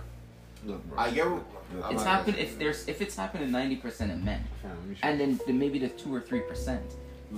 [0.64, 0.80] Look.
[0.96, 1.26] I get.
[1.84, 5.20] I'm it's happened if there's if it's happened to ninety percent of men, let and
[5.20, 6.82] then, then maybe the two or three percent.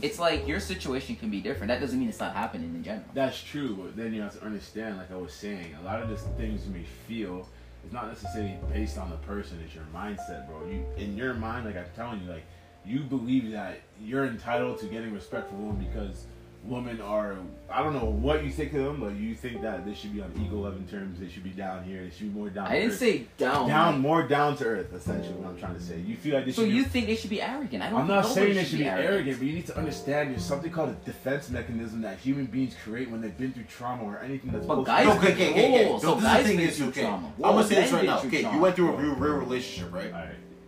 [0.00, 1.68] It's like your situation can be different.
[1.68, 3.04] That doesn't mean it's not happening in general.
[3.12, 6.08] That's true, but then you have to understand, like I was saying, a lot of
[6.08, 7.46] the things you may feel
[7.84, 9.60] is not necessarily based on the person.
[9.64, 10.66] It's your mindset, bro.
[10.66, 12.44] You in your mind, like I'm telling you, like
[12.86, 16.24] you believe that you're entitled to getting respect for women because
[16.64, 17.36] women are.
[17.70, 20.20] I don't know what you think of them, but you think that they should be
[20.20, 21.18] on equal level terms.
[21.18, 22.04] They should be down here.
[22.04, 22.66] They should be more down.
[22.66, 22.98] I didn't earth.
[22.98, 23.66] say down.
[23.68, 24.92] down, more down to earth.
[24.92, 25.98] Essentially, what I'm trying to say.
[26.00, 26.72] You feel like they So should.
[26.72, 27.82] you be, think they should be arrogant?
[27.82, 28.00] I don't.
[28.00, 30.44] I'm not think saying nobody they should be arrogant, but you need to understand there's
[30.44, 34.18] something called a defense mechanism that human beings create when they've been through trauma or
[34.18, 35.74] anything that's But close- guys- No, okay, okay, okay.
[35.74, 35.84] okay.
[35.92, 37.00] No, so this guys thing been is, through okay.
[37.02, 37.26] trauma.
[37.36, 38.18] I'm gonna say this right now.
[38.18, 40.12] through Okay, you went through a real, real relationship, right?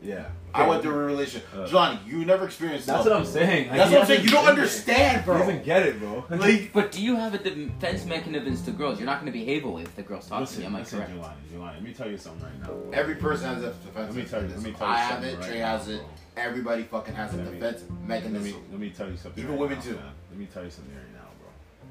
[0.05, 0.19] All right.
[0.19, 0.27] Yeah.
[0.57, 1.49] I went through a relationship.
[1.53, 1.67] Uh.
[1.67, 2.87] Johnny, you never experienced.
[2.87, 3.07] That's love.
[3.07, 3.69] what I'm saying.
[3.71, 4.23] Like, That's what I'm saying.
[4.25, 5.38] You don't hasn't- understand, He bro.
[5.38, 6.25] doesn't get it, bro.
[6.31, 9.01] Like, But do you have a defense mechanisms to girls?
[9.01, 10.69] You're not going to behave away if the girls talk to listen, you.
[10.69, 11.12] Am I listen, correct?
[11.12, 12.67] Jelani, Jelani, let me tell you something right now.
[12.69, 12.90] bro.
[12.93, 15.12] every person has a defense Let me tell you- let me tell you I have
[15.14, 15.38] something it.
[15.40, 15.97] right Trey now, has it.
[16.01, 16.09] bro.
[16.37, 18.62] Everybody fucking has a Let me- defense Let me mechanism.
[18.71, 19.43] let me tell you something.
[19.43, 19.95] Even right women now, too.
[19.97, 20.05] man.
[20.31, 21.13] Let me tell you something right now,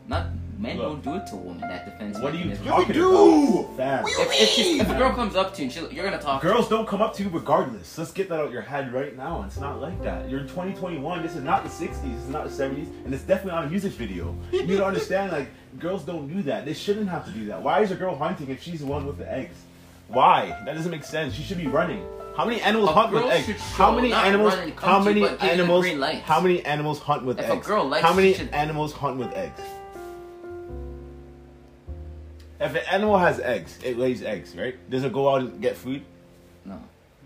[0.07, 0.27] Not
[0.59, 1.03] men Look.
[1.03, 1.61] don't do it to women.
[1.61, 2.25] That defense bro.
[2.25, 2.65] What are you mechanism.
[2.65, 3.59] Yeah, we talking do.
[3.59, 3.77] about?
[3.77, 4.05] Fam.
[4.05, 6.41] If, if, she's- if a girl comes up to you and she, you're gonna talk.
[6.41, 6.47] to.
[6.47, 7.97] Girls don't come up to you regardless.
[7.97, 9.43] Let's get that out of your head right now.
[9.47, 10.29] It's not like that.
[10.29, 11.21] You're in 2021.
[11.23, 11.89] This is not the 60s.
[12.03, 14.35] This is not the 70s, and it's definitely not a music video.
[14.51, 15.47] You need to understand, like,
[15.79, 16.65] girls don't do that.
[16.65, 17.61] They shouldn't have to do that.
[17.61, 19.55] Why is a girl hunting if she's the one with the eggs?
[20.09, 20.47] Why?
[20.65, 21.33] That doesn't make sense.
[21.33, 22.05] She should be running.
[22.37, 23.45] How many animals A hunt with eggs?
[23.45, 24.53] should How many animals?
[24.55, 25.85] run and come How many you animals?
[26.25, 27.67] How many animals hunt with If a eggs?
[27.67, 29.61] girl likes how many you, she should- animals hunt with eggs?
[32.63, 34.75] If an animal has eggs, it lays eggs, right?
[34.89, 36.03] Does it go out and get food?
[36.65, 36.81] No,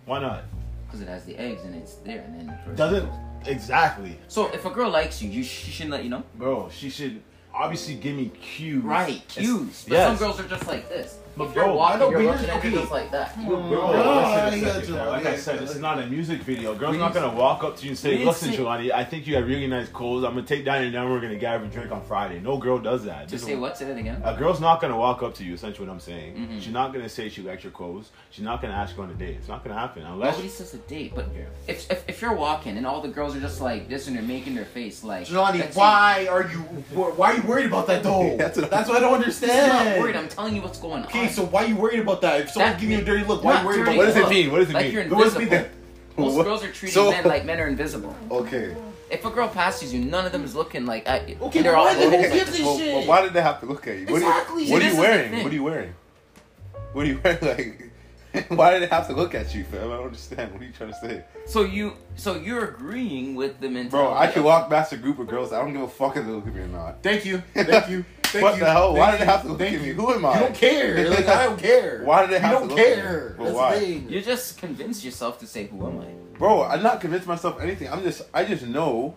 [0.06, 0.44] Why not?
[0.88, 3.48] because it has the eggs and it's there, and then the person Doesn't goes.
[3.48, 6.24] exactly, So if a girl likes you, you sh- she shouldn't let you know.
[6.36, 6.70] bro.
[6.70, 7.22] She should
[7.54, 8.84] obviously give me cues.
[8.84, 9.84] Right, cues.
[9.88, 10.08] But yes.
[10.08, 11.18] some girls are just like this.
[11.38, 13.36] But if you're bro, walking, I know, you're looking at her just like that.
[13.46, 16.42] Bro, Oh, listen a I second, got Like I said, this is not a music
[16.42, 16.74] video.
[16.76, 19.04] Girls We not gonna walk up to you and say, didn't "Listen, say- Jelani, I
[19.04, 20.24] think you have really nice clothes.
[20.24, 21.14] I'm gonna take down your number.
[21.14, 23.28] We're gonna get a drink on Friday." No girl does that.
[23.28, 23.78] To This say is- what?
[23.78, 24.22] Say that again.
[24.24, 25.54] A girl's not gonna walk up to you.
[25.54, 26.36] Essentially, what I'm saying.
[26.36, 26.62] Mhm.
[26.62, 28.10] She's not gonna say she likes your clothes.
[28.32, 29.36] She's not gonna ask you on a date.
[29.40, 30.34] It's not gonna happen unless.
[30.34, 31.26] Nobody says a date, but
[31.68, 34.24] if, if if you're walking and all the girls are just like this and they're
[34.24, 36.60] making their face like Johnny, let's why are you?
[36.96, 38.36] Why are you worried about that though?
[38.38, 39.72] That's what- That's what I don't understand.
[39.72, 40.16] I'm not worried.
[40.16, 41.34] I'm telling you what's going Okay, on.
[41.34, 42.42] so why are you worried about that?
[42.42, 43.98] If someone That give you a dirty look, why are not you worried dirty about
[43.98, 44.24] What does that?
[44.26, 44.52] it mean?
[44.52, 44.94] What does it like mean?
[44.94, 45.70] you're What does it invisible.
[46.18, 46.44] mean Most What?
[46.46, 48.16] girls are treating So- men like men are invisible.
[48.32, 48.76] Okay.
[49.10, 51.38] If a girl passes you, none of them is looking like at you.
[51.44, 52.60] Okay, they're all why the always heck like gives this.
[52.60, 52.94] a Well, shit?
[52.96, 54.06] well, why did they have to look at you?
[54.08, 54.64] What Exactly.
[54.64, 55.32] Are you, what are this you the wearing?
[55.32, 55.44] thing.
[55.44, 55.94] What are you wearing?
[56.94, 57.40] What are you wearing?
[57.42, 59.92] Like, why did they have to look at you, fam?
[59.92, 60.52] I don't understand.
[60.52, 63.90] What are you trying to say, So you, so you're agreeing with the mentality.
[64.10, 64.14] bro?
[64.14, 65.54] I can of- walk past a group of girls.
[65.54, 67.02] I don't give a fuck if they look at me or not.
[67.04, 67.42] Thank you.
[67.54, 68.04] Thank you.
[68.40, 68.60] Thank what you.
[68.66, 68.88] the hell?
[68.94, 69.26] Thank Why did you.
[69.26, 69.90] they have to look at me?
[69.90, 70.34] Who am I?
[70.34, 71.10] You don't care.
[71.10, 72.02] Like, I don't care.
[72.04, 73.02] Why did they You have don't to look at me?
[73.02, 73.36] care.
[73.40, 73.80] That's why?
[73.80, 74.10] thing.
[74.10, 77.90] You just convinced yourself to say, "Who am I?" Bro, I'm not convinced myself anything.
[77.90, 79.16] I'm just, I just know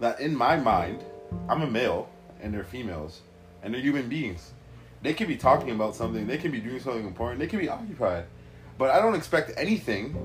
[0.00, 1.04] that in my mind,
[1.48, 2.08] I'm a male
[2.42, 3.20] and they're females
[3.62, 4.52] and they're human beings.
[5.02, 6.26] They could be talking about something.
[6.26, 7.38] They can be doing something important.
[7.40, 8.24] They can be occupied,
[8.78, 10.16] but I don't expect anything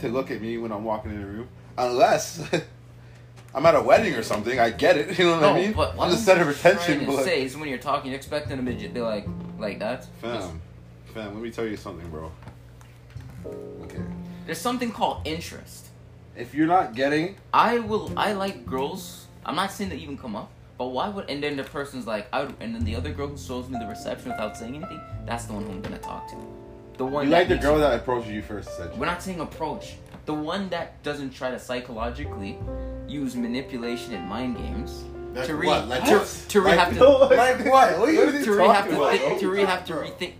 [0.00, 2.42] to look at me when I'm walking in the room, unless
[3.54, 4.58] I'm at a wedding or something.
[4.58, 5.18] I get it.
[5.18, 5.72] You know what I mean?
[5.72, 7.04] but what I'm the center of attention.
[7.06, 9.26] But say is when you're talking, you're expecting a them to be like,
[9.58, 10.06] like that.
[10.20, 10.60] fam,
[11.12, 12.32] fam, let me tell you something, bro.
[13.82, 14.00] Okay,
[14.46, 15.88] There's something called interest.
[16.36, 18.10] if you're not getting, I will.
[18.16, 19.26] I like girls.
[19.44, 22.28] I'm not saying that even come up, but why would and then the person's like
[22.32, 25.00] I would, and then the other girl who shows me the reception without saying anything,
[25.26, 26.36] that's the one who I'm gonna talk to.
[26.98, 28.98] The one You like the girl that approached you first, essentially.
[28.98, 29.96] We're not saying approach.
[30.24, 32.58] The one that doesn't try to psychologically
[33.08, 35.04] use manipulation and mind games
[35.34, 35.88] Like to re what?
[35.88, 36.44] Like to, what?
[36.48, 37.98] to re Like- have to Like what?
[37.98, 39.38] What are you What is to re have talking to about, think, bro?
[39.40, 40.32] to re have to rethink.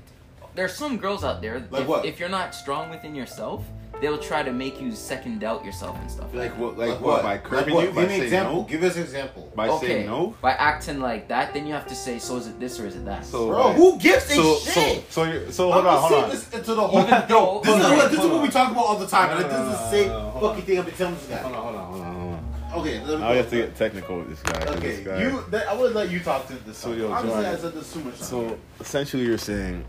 [0.55, 1.67] There's some girls out there.
[1.71, 2.05] Like if, what?
[2.05, 3.65] if you're not strong within yourself,
[4.03, 6.35] they'll try to make you second doubt yourself and stuff.
[6.35, 6.77] Like what?
[6.77, 7.23] Like, Like what?
[7.25, 7.51] what?
[7.51, 7.85] By Like what?
[7.85, 7.93] you?
[7.93, 8.57] By Give me an example.
[8.57, 8.63] no?
[8.65, 9.53] Give us an example.
[9.55, 10.35] By okay, saying no?
[10.43, 12.97] by acting like that, then you have to say, so is it this or is
[12.97, 13.25] it that?
[13.25, 15.11] So- Bro, who gives a So, shit?
[15.11, 16.31] so, so, so hold I'm on, hold on.
[16.31, 17.01] this into the whole.
[17.07, 19.31] Even though- this is, on, what, this is what we talk about all the time.
[19.31, 21.37] and No, this is the same no, no, fucking thing I've been telling this guy.
[21.37, 22.03] hold on, hold on, hold
[22.35, 22.81] on.
[22.81, 24.65] Okay, let me Now we have to get technical with this guy.
[24.65, 25.45] 'cause Okay, this guy you.
[25.51, 26.77] That, I would let you talk to this.
[26.79, 27.55] So, yo, Honestly, Jordan.
[27.55, 28.15] I said this too much.
[28.17, 29.85] So essentially, you're saying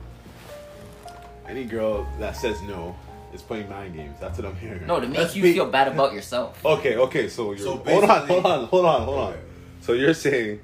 [1.47, 2.95] any girl that says no
[3.33, 4.17] is playing mind games.
[4.19, 4.85] That's what I'm hearing.
[4.87, 6.63] no, to make Let's you be- feel bad about yourself.
[6.65, 7.57] Okay, okay, so you're.
[7.59, 9.31] So hold on, basically- hold on, hold on, hold on.
[9.33, 9.41] Okay.
[9.81, 10.61] So you're saying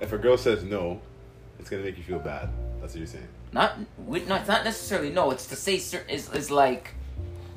[0.00, 1.00] if a girl says no,
[1.58, 2.48] it's gonna make you feel bad.
[2.80, 3.28] That's what you're saying.
[3.52, 5.30] Not, with, not, it's not necessarily no.
[5.32, 6.94] It's to say certain is is like,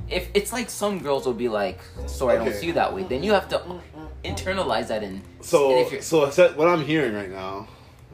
[0.10, 2.58] if it's like some girls will be like, sorry, I don't Okay.
[2.58, 3.04] see you that way.
[3.04, 3.62] Then you have to
[4.24, 7.68] internalize that and So, and if you're, so so what I'm hearing right now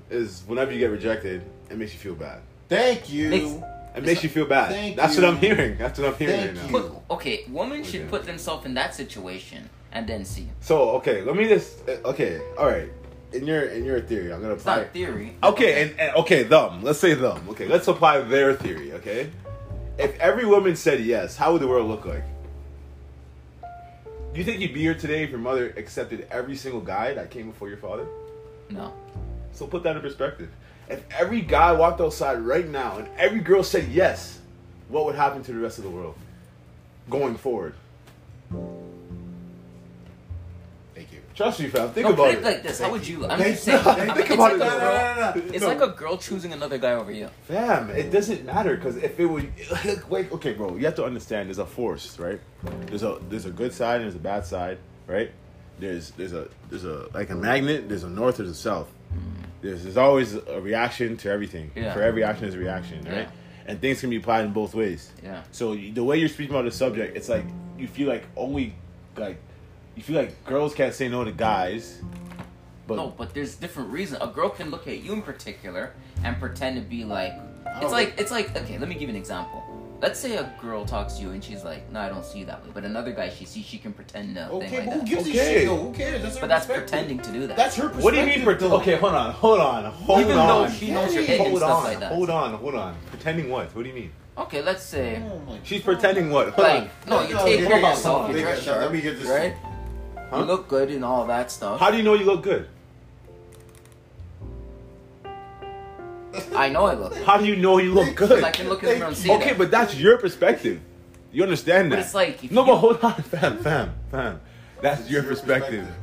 [0.10, 2.42] is whenever you get rejected, it makes you feel bad.
[2.68, 3.30] Thank you.
[3.30, 3.64] Makes-
[3.96, 4.70] It makes you feel bad.
[4.72, 5.24] Thank That's you.
[5.24, 5.78] what I'm hearing.
[5.78, 6.80] That's what I'm hearing Thank right now.
[6.80, 10.48] put okay, women should put themselves in that situation and then see.
[10.62, 12.90] So okay, let me just uh, okay, all right.
[13.34, 14.78] In your in your theory, I'm gonna It's apply.
[14.78, 15.36] not theory.
[15.44, 16.84] Okay, and, and okay, them.
[16.84, 17.48] Let's say them.
[17.50, 18.94] Okay, let's apply their theory.
[18.94, 19.30] Okay,
[19.98, 22.24] if every woman said yes, how would the world look like?
[23.62, 27.32] Do you think you'd be here today if your mother accepted every single guy that
[27.32, 28.06] came before your father?
[28.70, 28.94] No.
[29.52, 30.50] So put that in perspective.
[30.90, 34.40] If every guy walked outside right now and every girl said yes,
[34.88, 36.16] what would happen to the rest of the world
[37.10, 37.74] going forward?
[40.96, 41.20] Thank you.
[41.36, 41.92] Trust me, fam.
[41.92, 42.40] Think no, about it.
[42.40, 42.80] it like this.
[42.82, 43.26] How would you?
[43.26, 43.84] I'm Thank just saying.
[43.84, 44.56] Thank I'm- it's Think about like it.
[44.56, 45.16] a No, no, girl.
[45.16, 45.54] no, no, no.
[45.54, 45.68] It's No.
[45.68, 47.30] like a girl choosing another guy over you.
[47.48, 49.52] Fam, it doesn't matter because if it would,
[50.10, 51.48] wait, okay, bro, you have to understand.
[51.50, 52.40] There's a force, right?
[52.88, 55.32] There's a there's a good side and there's a bad side, right?
[55.80, 57.88] There's there's a there's a like a magnet.
[57.88, 58.38] There's a north.
[58.38, 58.90] There's a south.
[59.62, 61.72] There's there's always a reaction to everything.
[61.76, 61.94] Yeah.
[61.94, 63.14] For every action is a reaction, right?
[63.28, 63.30] Yeah.
[63.68, 65.12] And things can be applied in both ways.
[65.24, 65.44] Yeah.
[65.52, 67.46] So you- the way you're speaking about the subject, it's like
[67.78, 68.74] you feel like only
[69.18, 69.38] like
[69.96, 72.02] you feel like girls can't say no to guys.
[72.88, 74.24] But No, but there's different reasons.
[74.24, 75.94] A girl can look at you in particular
[76.24, 77.34] and pretend to be like.
[77.82, 78.78] It's like it's like okay.
[78.80, 79.62] Let me give you an example.
[80.02, 82.46] Let's say a girl talks to you and she's like, "No, I don't see you
[82.46, 85.00] that way." But another guy she sees, she can pretend to Okay, think but who
[85.00, 85.08] that.
[85.10, 85.54] gives a Okay.
[85.60, 85.76] shit though?
[85.78, 86.22] Who cares?
[86.22, 86.90] That's her But that's perspective.
[86.92, 87.58] pretending to do that.
[87.58, 88.04] That's her perspective.
[88.06, 88.44] what do you mean?
[88.44, 88.76] Per- though.
[88.78, 90.24] okay, hold on, hold on, hold on?
[90.26, 90.48] Even on.
[90.48, 92.12] though she knows your head and hold stuff on, like that.
[92.14, 92.96] hold on, hold on.
[93.10, 93.76] Pretending what?
[93.76, 94.12] What do you mean?
[94.38, 96.50] Okay, let's say Oh my She's pretending what?
[96.52, 98.72] Hold like no, you No, take no, care of no, yourself, no, you dress no,
[98.72, 99.54] let sharp, me get this right?
[100.30, 100.38] Huh?
[100.38, 101.74] You look good and all that stuff.
[101.74, 101.80] on.
[101.80, 102.70] How do you know you look good?
[106.56, 107.14] I know I look.
[107.14, 107.24] good.
[107.24, 108.44] How do you know you look Because good?
[108.44, 109.58] I can look in the mirror and see Okay, that.
[109.58, 110.80] but that's your perspective.
[111.32, 111.98] You understand that?
[111.98, 114.42] But it's like if no, you- but hold on, fam, fam, fam.
[114.82, 115.86] That's It's your, your perspective.
[115.86, 115.96] perspective.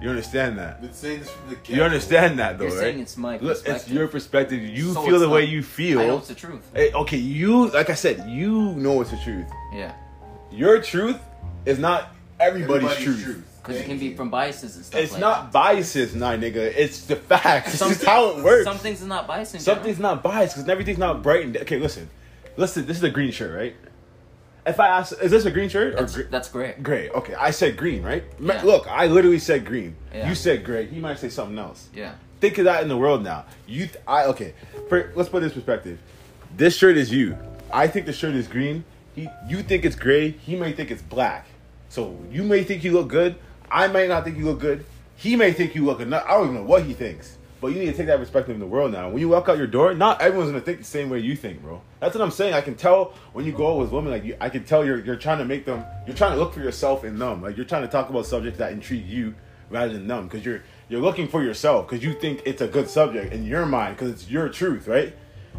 [0.00, 0.76] You understand that?
[0.76, 1.70] I've been saying this from the get.
[1.76, 2.80] You understand that, though, You're right?
[2.80, 3.92] saying it's my Look, it's perspective.
[3.94, 4.62] your perspective.
[4.62, 6.18] You So feel it's the way not- you I know feel.
[6.18, 6.70] it's the truth.
[6.72, 9.46] Hey, okay, you like I said, you know it's the truth.
[9.74, 9.92] Yeah,
[10.52, 11.18] Your truth
[11.66, 13.44] is not everybody's, truth.
[13.68, 15.00] Because it can be from biases and stuff.
[15.00, 16.56] It's like not biases, nah, nigga.
[16.56, 17.74] It's the facts.
[17.78, 18.64] Some- This is how it works.
[18.64, 19.54] Some things are not biased.
[19.54, 21.78] In Something's not biased because everything's not bright and okay.
[21.78, 22.08] Listen,
[22.56, 22.86] listen.
[22.86, 23.76] This is a green shirt, right?
[24.66, 26.82] If I ask, is this a green shirt or That's, gr- that's great.
[26.82, 27.08] gray?
[27.08, 28.22] Okay, I said green, right?
[28.38, 28.60] Yeah.
[28.64, 29.96] Look, I literally said green.
[30.12, 30.28] Yeah.
[30.28, 30.86] You said gray.
[30.86, 31.88] He might say something else.
[31.94, 32.12] Yeah.
[32.40, 33.46] Think of that in the world now.
[33.66, 34.52] You, th- I okay.
[34.90, 35.98] For, let's put this perspective.
[36.54, 37.38] This shirt is you.
[37.72, 38.84] I think the shirt is green.
[39.14, 40.30] He, you think it's gray.
[40.32, 41.46] He may think it's black.
[41.88, 43.36] So you may think you look good.
[43.70, 44.84] I may not think you look good.
[45.16, 46.12] He may think you look good.
[46.12, 47.38] I don't even know what he thinks.
[47.60, 49.10] But you need to take that perspective in the world now.
[49.10, 51.60] When you walk out your door, not everyone's gonna think the same way you think,
[51.60, 51.82] bro.
[51.98, 52.54] That's what I'm saying.
[52.54, 55.04] I can tell when you go out with women, like you, I can tell you're
[55.04, 55.84] you're trying to make them.
[56.06, 57.42] You're trying to look for yourself in them.
[57.42, 59.34] Like you're trying to talk about subjects that intrigue you
[59.70, 62.88] rather than them, because you're you're looking for yourself because you think it's a good
[62.88, 65.14] subject in your mind because it's your truth, right?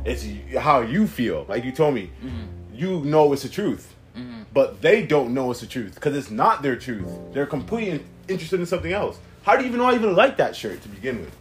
[0.06, 0.26] It's
[0.58, 1.45] how you feel.
[1.50, 2.76] Like you told me, mm-hmm.
[2.76, 4.43] you know it's the truth, Mm-hmm.
[4.54, 7.10] but they don't know it's the truth because it's not their truth.
[7.34, 9.19] They're completely interested in something else.
[9.43, 11.36] How do you even know I even like that shirt to begin with?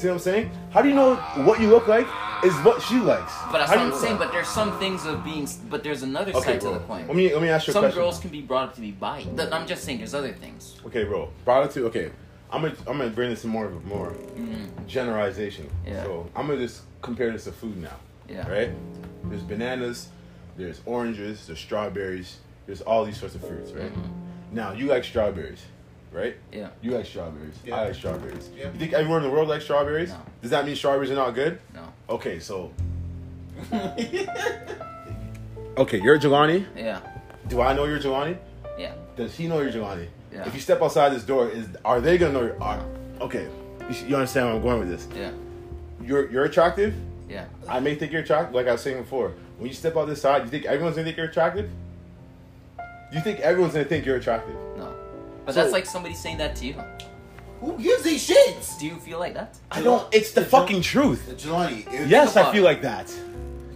[0.00, 0.50] See what I'm saying?
[0.70, 2.06] How do you know what you look like
[2.44, 3.32] is what she likes?
[3.50, 4.16] But that's How what I'm saying.
[4.16, 5.48] But there's some things of being.
[5.68, 6.74] But there's another Okay, side bro.
[6.74, 7.06] to the coin.
[7.08, 8.92] Let me let me ask you a Some girls can be brought up to be.
[8.92, 9.98] Th- I'm just saying.
[9.98, 10.76] There's other things.
[10.86, 11.30] Okay, bro.
[11.44, 12.10] Brought it to okay.
[12.52, 14.86] I'm gonna I'm gonna bring this to more of a more mm-hmm.
[14.86, 15.68] generalization.
[15.86, 16.04] Yeah.
[16.04, 17.96] So I'm gonna just compare this to food now.
[18.28, 18.48] Yeah.
[18.48, 18.70] Right.
[19.24, 20.08] There's bananas.
[20.56, 21.46] There's oranges.
[21.46, 22.38] There's strawberries.
[22.66, 23.72] There's all these sorts of fruits.
[23.72, 23.92] Right.
[23.92, 24.54] Mm-hmm.
[24.56, 25.62] Now you like strawberries.
[26.12, 26.36] right?
[26.52, 26.68] Yeah.
[26.82, 27.54] You like strawberries.
[27.64, 27.76] Yeah.
[27.76, 28.50] I like strawberries.
[28.56, 28.66] Yeah.
[28.72, 30.10] You think everyone in the world likes strawberries?
[30.10, 30.20] No.
[30.42, 31.58] Does that mean strawberries are not good?
[31.74, 31.92] No.
[32.10, 32.70] Okay, so
[35.76, 36.66] okay, you're Jelani.
[36.76, 37.00] Yeah.
[37.48, 38.36] Do I know you're Jelani?
[38.78, 38.94] Yeah.
[39.16, 40.08] Does he know you're Jelani?
[40.32, 40.46] Yeah.
[40.46, 42.42] If you step outside this door, is are they gonna know?
[42.42, 42.84] You're, are,
[43.20, 43.48] okay,
[43.90, 45.08] you, you understand where I'm going with this?
[45.16, 45.30] Yeah.
[46.02, 46.94] You're you're attractive.
[47.32, 47.46] Yeah.
[47.68, 49.32] I may think you're attractive, like I was saying before.
[49.58, 51.70] When you step out this side, you think everyone's gonna think you're attractive?
[53.12, 54.54] You think everyone's gonna think you're attractive?
[54.76, 54.92] No.
[55.44, 56.74] But So- that's like somebody saying that to you.
[57.60, 58.78] Who gives these shits?
[58.78, 59.56] Do you feel like that?
[59.70, 60.06] I don't.
[60.12, 61.22] It's the fucking truth.
[61.36, 63.12] Jelani, Yes, I feel like that.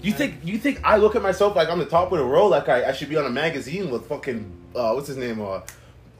[0.03, 2.51] You think you think I look at myself like I'm the top of the world,
[2.51, 5.41] like I, I should be on a magazine with fucking uh, what's his name?
[5.41, 5.61] Uh,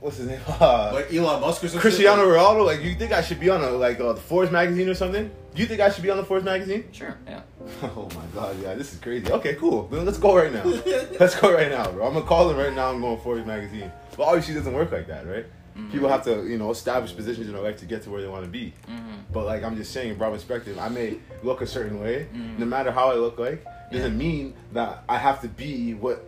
[0.01, 0.41] what's his name?
[0.49, 1.81] Uh, like Elon Musk or something.
[1.81, 2.65] Cristiano Ronaldo.
[2.65, 5.31] Like you think I should be on a like uh, the Forbes magazine or something?
[5.57, 6.89] You think I should be on the Forbes magazine?
[6.93, 7.17] Sure.
[7.27, 7.43] Yeah.
[7.83, 9.31] Oh my god, yeah, this is crazy.
[9.31, 9.89] Okay, cool.
[9.89, 10.65] Then let's go right now.
[11.21, 12.07] let's go right now, bro.
[12.07, 12.93] I'm gonna call him right now.
[12.93, 13.91] I'm going Forbes magazine.
[14.17, 15.47] But obviously, it doesn't work like that, right?
[15.77, 15.91] Mm-hmm.
[15.91, 18.29] People have to, you know, establish positions in their life to get to where they
[18.29, 18.73] want to be.
[18.89, 19.15] Mm-hmm.
[19.33, 22.61] But like I'm just saying, broad perspective, I may look a certain way, mm-hmm.
[22.61, 26.25] no matter how I look like, doesn't mean that I have to be what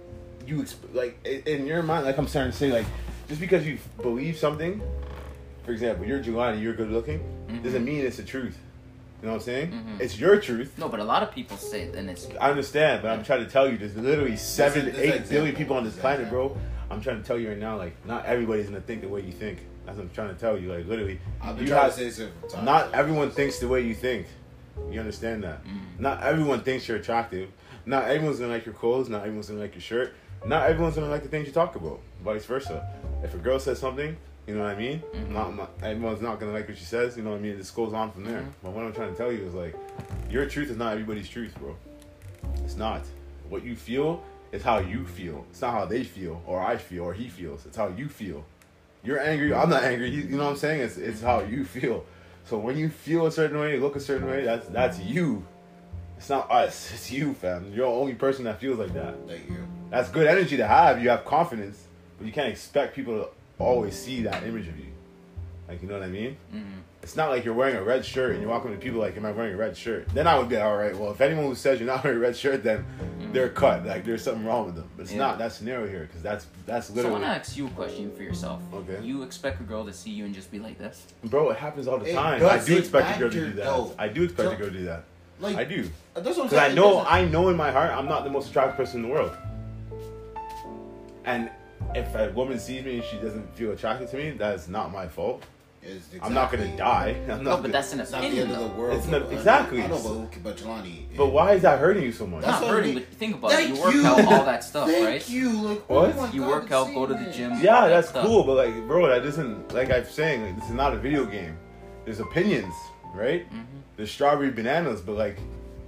[0.47, 2.05] you exp- like in your mind.
[2.05, 2.87] Like I'm starting to say, like
[3.29, 4.83] just because you believe something,
[5.65, 7.63] for example, you're Jelani, you're good looking, mm-hmm.
[7.63, 8.59] doesn't mean it's the truth.
[9.21, 9.73] You know what I'm saying?
[9.73, 10.01] Mhm.
[10.01, 10.75] It's your truth.
[10.79, 13.45] No, but a lot of people say it, and it's I understand, but I'm trying
[13.45, 15.95] to tell you, there's literally seven, This is- this eight is billion people on this
[15.95, 16.49] This planet, example.
[16.51, 16.61] bro.
[16.91, 19.33] I'm trying to tell you right now, like, not everybody's gonna think the way you
[19.33, 19.59] think.
[19.85, 20.73] That's what I'm trying to tell you.
[20.73, 22.65] Like, literally, I've been you trying have- to say this for time.
[22.65, 24.27] not everyone thinks the way you think.
[24.91, 25.65] You understand that?
[25.67, 25.99] Mm.
[26.01, 27.49] Not everyone thinks you're attractive.
[27.87, 29.09] Not everyone's gonna like your clothes.
[29.09, 30.13] Not everyone's gonna like your shirt.
[30.47, 31.99] Not everyone's gonna like the things you talk about.
[32.25, 32.87] Vice versa.
[33.25, 34.17] If a girl says something,
[34.49, 35.03] you know what I mean.
[35.15, 35.31] Mhm.
[35.31, 37.17] Not, not everyone's not gonna like what she says.
[37.17, 37.53] You know what I mean.
[37.53, 38.41] It just goes on from there.
[38.41, 38.53] Mhm.
[38.63, 39.77] But what I'm trying to tell you is like,
[40.31, 41.77] your truth is not everybody's truth, bro.
[42.65, 43.03] It's not.
[43.49, 45.45] What you feel is how you feel.
[45.51, 47.67] It's not how they feel, or I feel, or he feels.
[47.67, 48.45] It's how you feel.
[49.05, 49.53] You're angry.
[49.55, 50.09] I'm not angry.
[50.11, 50.81] You, you know what I'm saying?
[50.81, 52.05] It's it's how you feel.
[52.45, 55.45] So when you feel a certain way, look a certain way, that's that's you.
[56.17, 56.91] It's not us.
[56.95, 57.73] It's you, fam.
[57.73, 59.15] You're the only person that feels like that.
[59.29, 59.67] Thank you.
[59.91, 61.01] That's good energy to have.
[61.03, 61.85] You have confidence,
[62.17, 64.85] but you can't expect people to always see that image of you.
[65.69, 66.37] Like you know what I mean?
[66.55, 66.63] Mhm.
[67.03, 69.25] It's not like you're wearing a red shirt and you're walking to people like, "Am
[69.25, 70.97] I wearing a red shirt?" Then I would be all right.
[70.97, 72.85] Well, if anyone who says you're not wearing a red shirt, then
[73.33, 73.87] they're cut.
[73.87, 74.89] Like there's something wrong with them.
[74.97, 75.19] But it's Yeah.
[75.19, 77.05] not that scenario here because that's that's literally.
[77.05, 78.63] So I want to ask you a question for yourself.
[78.75, 79.01] Okay.
[79.05, 81.07] You expect a girl to see you and just be like this?
[81.25, 81.51] bro.
[81.51, 82.45] It happens all the It time.
[82.45, 83.65] I do expect a girl to do that.
[83.65, 83.93] though.
[83.99, 85.05] I do expect a So- girl to do that.
[85.41, 88.31] Like I do I'm because I know I know in my heart I'm not the
[88.31, 89.33] most attractive person in the world.
[91.25, 91.51] And
[91.95, 95.09] if a woman sees me and she doesn't feel attracted to me, that's not my
[95.09, 95.43] fault.
[95.81, 97.17] It's I'm not gonna die.
[97.23, 98.51] I'm not No, gonna- but that's an It's not the opinion.
[98.51, 98.99] end of the world.
[98.99, 99.81] It's not- exactly.
[99.83, 101.05] I know, but, but Jelani.
[101.17, 102.39] But why is that hurting you so much?
[102.39, 103.55] It's not That's what I hurting, but think about it.
[103.55, 104.07] Thank You work you.
[104.07, 105.29] out all that stuff, Thank right?
[105.29, 105.51] you.
[105.51, 106.15] Like, What?
[106.17, 107.53] Oh my You God, work out, go to the gym.
[107.63, 108.27] Yeah, all that that's stuff.
[108.27, 110.43] cool, but like, bro, that doesn't like I'm saying.
[110.45, 111.57] Like, this is not a video game.
[112.05, 112.75] There's opinions,
[113.15, 113.49] right?
[113.51, 113.65] Mhm.
[113.97, 115.39] There's strawberry bananas, but like,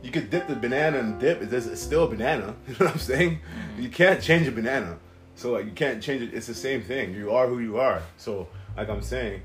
[0.03, 1.43] you could dip the banana and dip.
[1.43, 2.55] It's, it's still a banana.
[2.69, 3.41] You know what I'm saying?
[3.41, 3.83] Mm-hmm.
[3.83, 4.99] You can't change a banana,
[5.41, 6.35] so like, you can't change it.
[6.35, 7.15] It's the same thing.
[7.15, 8.03] You are who you are.
[8.19, 9.41] So, like I'm saying,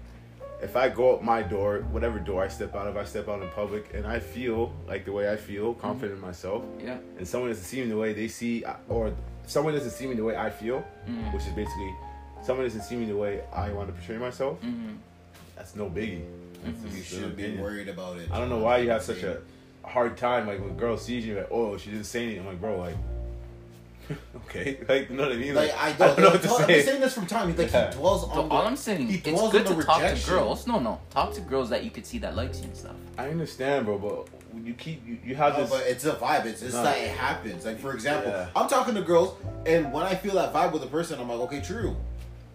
[0.61, 3.41] if I go out my door, whatever door I step out of, I step out
[3.41, 6.97] in public, and I feel like the way I feel, confident in myself, Yeah.
[7.17, 9.13] and someone doesn't see me the way they see, or
[9.47, 11.33] someone doesn't see me the way I feel, Mhm.
[11.33, 11.93] which is basically
[12.41, 14.61] someone doesn't see me the way I want to portray myself.
[14.61, 14.97] Mhm.
[15.55, 16.23] That's no biggie.
[16.63, 18.29] That's You just an should be worried about it.
[18.31, 19.37] I don't know why you have such a
[19.83, 20.45] hard time.
[20.47, 22.41] Like when a girl sees you, like, oh, she didn't say anything.
[22.41, 22.95] I'm like, bro, like,
[24.47, 25.55] okay, like, you know what I mean?
[25.55, 26.85] Like I don't, don't know what to I've been say.
[26.85, 27.49] saying this from time.
[27.49, 27.91] He's like Yeah.
[27.91, 28.51] he dwells So on.
[28.51, 30.33] all I'm saying, he it's dwells good on to the talk to rejection.
[30.33, 30.67] girls.
[30.67, 32.95] No, no, talk to girls that you could see that likes you and stuff.
[33.17, 34.27] I understand, bro, but
[34.63, 35.69] you keep you, you have No, this.
[35.69, 36.45] but it's a vibe.
[36.45, 36.83] It's just No.
[36.83, 37.65] that it happens.
[37.65, 38.47] Like for example, Yeah.
[38.55, 41.39] I'm talking to girls, and when I feel that vibe with a person, I'm like,
[41.41, 41.95] okay, true.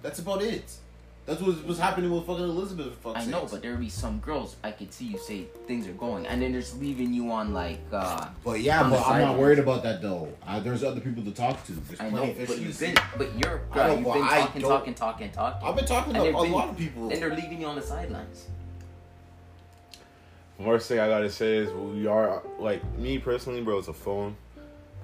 [0.02, 0.70] That's about it.
[1.30, 2.92] That's what was happening with fucking Elizabeth.
[3.00, 5.44] For fuck's I know, but there would be some girls I could see you say
[5.68, 7.78] things are going, and then just leaving you on like.
[7.92, 10.26] uh But yeah, but I'm not worried about that though.
[10.44, 11.72] Uh, there's other people to talk to.
[11.72, 14.12] There's I plenty know, of but you've been, but you're, I know, uh, you've but
[14.14, 15.68] been I talking, don't- talking, talking, talking.
[15.68, 17.08] I've been talking to a they've been- lot of people.
[17.10, 18.46] Then they're leaving you on the sidelines.
[20.58, 23.78] Worst thing I gotta say is we are like me personally, bro.
[23.78, 24.34] It's a phone.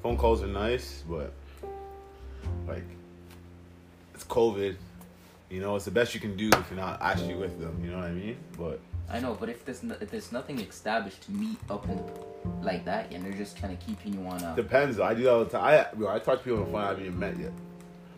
[0.03, 1.33] Phone calls are nice, but
[2.67, 2.83] like
[4.13, 4.75] it's COVID.
[5.51, 7.81] You know, it's the best you can do if you're not actually with them.
[7.85, 8.37] You know what I mean?
[8.59, 12.01] But I know, but if there's no, if there's nothing established to meet up in
[12.63, 14.57] like that, and they're just kind of keeping you on a.
[14.57, 14.99] depends.
[14.99, 15.63] I do that all the time.
[15.65, 17.53] I bro, I talk to people on the phone I haven't even met yet.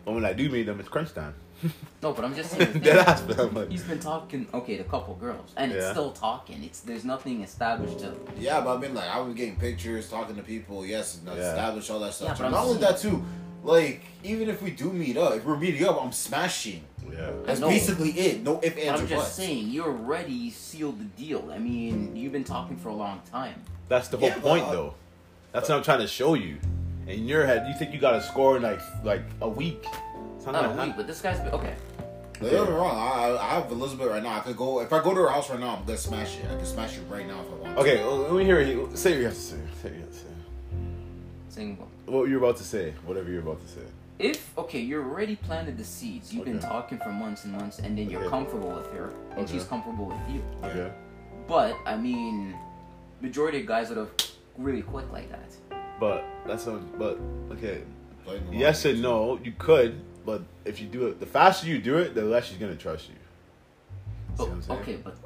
[0.05, 1.35] But when I do meet them, it's crunch time.
[2.01, 2.71] No, but I'm just saying.
[2.73, 3.53] the Dead thing- ass, man.
[3.53, 5.91] Like, He's been talking, okay, to a couple girls, and it's Yeah.
[5.91, 6.63] still talking.
[6.63, 8.13] It's there's nothing established to.
[8.39, 10.85] Yeah, but I mean, like, I was getting pictures, talking to people.
[10.85, 11.49] Yes, and Yeah.
[11.49, 12.37] establish all that Yeah, stuff.
[12.37, 13.21] but I'm Not only that too.
[13.61, 16.83] Like, even if we do meet up, if we're meeting up, I'm smashing.
[17.11, 17.31] Yeah.
[17.45, 17.67] That's No.
[17.69, 18.43] basically it.
[18.43, 19.33] No if But ands I'm or just buts.
[19.35, 21.49] saying, you already sealed the deal.
[21.53, 23.55] I mean, you've been talking for a long time.
[23.87, 24.93] That's the whole Yeah, but, point, uh, though.
[25.51, 26.57] That's what I'm trying to show you.
[27.07, 29.83] In your head, you think you got to score in like like a week.
[30.37, 30.93] It's not Not gonna a week, happen.
[30.97, 31.75] but this guy's been, okay.
[32.39, 32.95] Don't get me wrong.
[32.95, 34.37] I, I have Elizabeth right now.
[34.37, 35.75] I could go if I go to her house right now.
[35.77, 36.45] I'm gonna smash it.
[36.45, 37.75] I can smash it right now if I want.
[37.75, 37.81] to.
[37.81, 38.89] Okay, well, let me hear you.
[38.93, 39.55] Say what you have to say.
[39.81, 40.25] Say what you have to say.
[41.49, 42.93] Saying, What you're about to say.
[43.05, 43.81] Whatever you're about to say.
[44.19, 46.33] If okay, you're already planted the seeds.
[46.33, 48.29] You've been talking for months and months, and then you're Okay.
[48.29, 49.53] comfortable with her, and Okay.
[49.53, 50.43] she's comfortable with you.
[50.63, 50.91] Okay.
[51.47, 52.55] But I mean,
[53.21, 54.11] majority of guys would have
[54.57, 55.49] really quit like that.
[55.99, 56.97] But that's not.
[56.99, 57.17] But
[57.51, 57.81] okay.
[58.51, 59.39] Yes and no.
[59.43, 62.57] You could, but if you do it, the faster you do it, the less she's
[62.57, 63.15] gonna trust you.
[64.37, 64.79] But, what I'm saying?
[64.81, 65.17] okay, but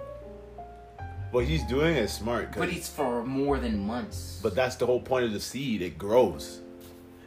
[1.31, 2.55] What he's doing is smart.
[2.55, 4.39] but it's for more than months.
[4.41, 5.81] But that's the whole point of the seed.
[5.81, 6.61] It grows.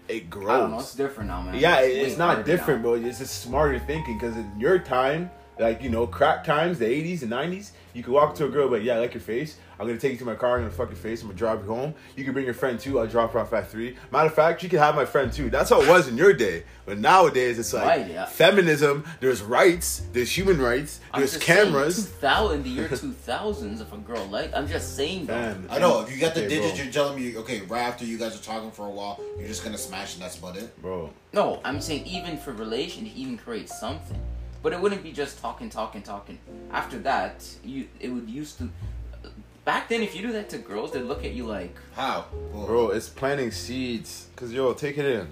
[0.08, 0.48] It grows.
[0.50, 0.78] I don't know.
[0.78, 1.56] It's different now, man.
[1.56, 2.90] Yeah, It's it's not different, now.
[2.90, 2.94] bro.
[2.94, 7.22] It's just smarter thinking because in your time, like you know, crack times, the '80s
[7.22, 9.56] and '90s, you could walk to a girl, but yeah, I like your face.
[9.78, 10.56] I'm gonna take you to my car.
[10.56, 11.20] I'm gonna fuck your face.
[11.22, 11.94] I'm gonna drive you home.
[12.16, 12.98] You can bring your friend too.
[12.98, 13.96] I'll drop her off at three.
[14.10, 15.50] Matter of fact, you can have my friend too.
[15.50, 16.64] That's how it was in your day.
[16.86, 18.24] But nowadays, it's like Right, yeah.
[18.24, 19.04] feminism.
[19.20, 20.02] There's rights.
[20.12, 21.00] There's human rights.
[21.12, 21.96] I'm There's just cameras.
[21.96, 25.58] Saying, 2000, the year 2000s, if a girl like, I'm just saying that.
[25.60, 26.00] Man, I know.
[26.02, 26.82] If you got the Okay, digits, bro.
[26.84, 27.60] you're telling me okay.
[27.62, 30.38] Right after you guys are talking for a while, you're just gonna smash and that's
[30.38, 30.80] about it.
[30.80, 31.10] bro.
[31.32, 34.20] No, I'm saying even for relation, even create something.
[34.62, 36.38] But it wouldn't be just talking, talking, talking.
[36.72, 38.68] After that, you it would used to.
[39.66, 42.90] Back then, if you do that to girls, they'd look at you like, How, Bro,
[42.90, 44.28] it's planting seeds.
[44.36, 45.26] Cause yo, take it in,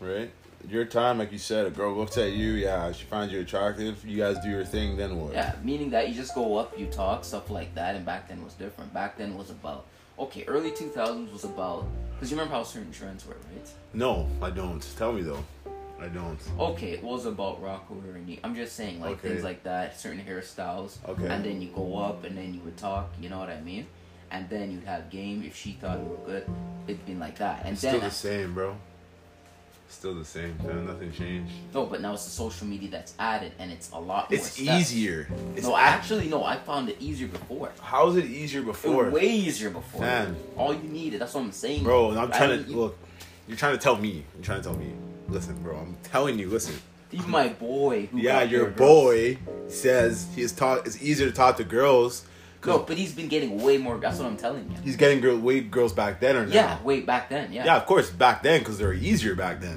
[0.00, 0.30] right?
[0.68, 4.04] Your time, like you said, a girl looks at you, yeah, she finds you attractive.
[4.06, 5.32] You guys do your thing, then what?
[5.32, 7.96] yeah, meaning that you just go up, you talk, stuff like that.
[7.96, 8.92] And back then was different.
[8.92, 9.86] Back then was about
[10.18, 13.66] okay, early 2000s was about because you remember how certain trends were, right?
[13.94, 14.86] No, I don't.
[14.98, 15.42] Tell me though.
[16.00, 16.38] I don't.
[16.58, 19.28] Okay, it was about rock over and I'm just saying like Okay.
[19.28, 20.96] things like that, certain hairstyles.
[21.08, 21.26] Okay.
[21.28, 23.86] And then you go up and then you would talk, you know what I mean?
[24.30, 26.46] And then you'd have game if she thought you were good,
[26.86, 27.60] it'd been like that.
[27.64, 28.76] And It's then still the same, bro.
[29.88, 30.86] Still the same, man.
[30.86, 31.52] Nothing changed.
[31.74, 34.80] no, but now it's the social media that's added and it's a lot It's steps.
[34.80, 35.26] easier.
[35.56, 37.72] It's no, actually no, I found it easier before.
[37.80, 39.06] How is it easier before?
[39.06, 40.02] was way easier before.
[40.02, 40.36] Man.
[40.56, 41.82] All you needed, that's what I'm saying.
[41.82, 42.98] Bro, I'm trying to you- look.
[43.48, 44.24] You're trying to tell me.
[44.36, 44.92] You're trying to tell me.
[45.30, 45.76] Listen, bro.
[45.76, 46.48] I'm telling you.
[46.48, 46.74] Listen.
[47.12, 48.76] Even my boy who Yeah, your girls.
[48.76, 50.86] boy says he's taught.
[50.86, 52.24] It's easier to talk to girls.
[52.64, 54.76] No, but he's been getting way more that's what I'm telling you.
[54.84, 56.54] He's getting girl, way girls back then or now.
[56.54, 57.64] Yeah, way back then, yeah.
[57.64, 59.76] Yeah, of course, back then because they're easier back then.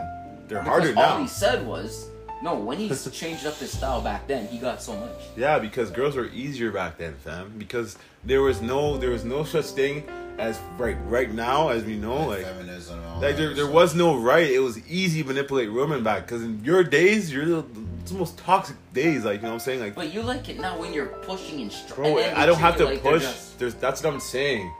[0.49, 1.21] They're Because harder all now.
[1.21, 2.09] he said was,
[2.43, 5.17] no, when he changed up his style back then, he got so much.
[5.37, 7.53] Yeah, because girls were easier back then, fam.
[7.57, 10.03] Because there was no, there was no such thing
[10.39, 12.43] as right right now, as we know, like.
[12.43, 12.97] feminism.
[12.99, 14.49] And all Like that there, there was no right.
[14.49, 16.25] It was easy to manipulate women back.
[16.25, 17.65] Because in your days, you're the,
[18.01, 19.23] it's the most toxic days.
[19.25, 19.79] Like you know what I'm saying.
[19.79, 22.77] Like, But you like it now when you're pushing and str- bro, I don't have
[22.77, 23.21] to like push.
[23.23, 24.71] just- There's that's what I'm saying.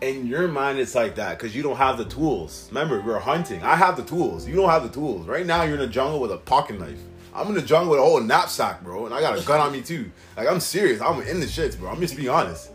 [0.00, 2.68] In your mind, it's like that because you don't have the tools.
[2.70, 3.60] Remember, we're hunting.
[3.64, 4.46] I have the tools.
[4.46, 5.26] You don't have the tools.
[5.26, 7.00] Right now, you're in the jungle with a pocket knife.
[7.34, 9.72] I'm in the jungle with a whole knapsack, bro, and I got a gun on
[9.72, 10.10] me too.
[10.36, 11.00] Like I'm serious.
[11.00, 11.90] I'm in the shits, bro.
[11.90, 12.70] I'm just being honest.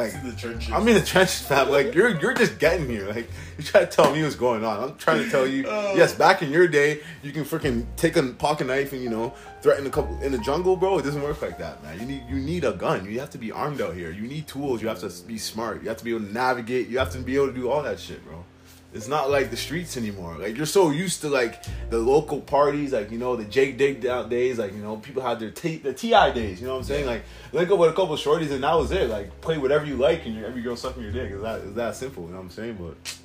[0.00, 0.72] Like in the trenches.
[0.72, 1.68] I'm in the trenches, fam.
[1.68, 3.06] Like you're you're just getting here.
[3.06, 3.28] Like
[3.58, 4.82] you try to tell me what's going on.
[4.82, 5.66] I'm trying to tell you.
[5.66, 5.94] Oh.
[5.94, 9.34] yes, back in your day, you can freaking take a pocket knife and you know
[9.62, 10.98] threaten a couple in the jungle, bro.
[10.98, 12.00] It doesn't work like that, man.
[12.00, 13.04] You need you need a gun.
[13.04, 14.10] You have to be armed out here.
[14.10, 14.80] You need tools.
[14.80, 15.82] You have to be smart.
[15.82, 16.88] You have to be able to navigate.
[16.88, 18.44] You have to be able to do all that shit, bro.
[18.92, 20.36] It's not like the streets anymore.
[20.36, 24.00] Like you're so used to like the local parties, like you know the Jake Dig
[24.00, 26.60] down days, like you know people had their T the Ti days.
[26.60, 27.06] You know what I'm saying?
[27.06, 27.22] Like
[27.52, 29.08] link up with a couple of shorties and that was it.
[29.08, 31.30] Like play whatever you like and every girl sucking your dick.
[31.30, 32.24] It's that it's that simple.
[32.24, 32.78] You know what I'm saying?
[32.80, 33.18] But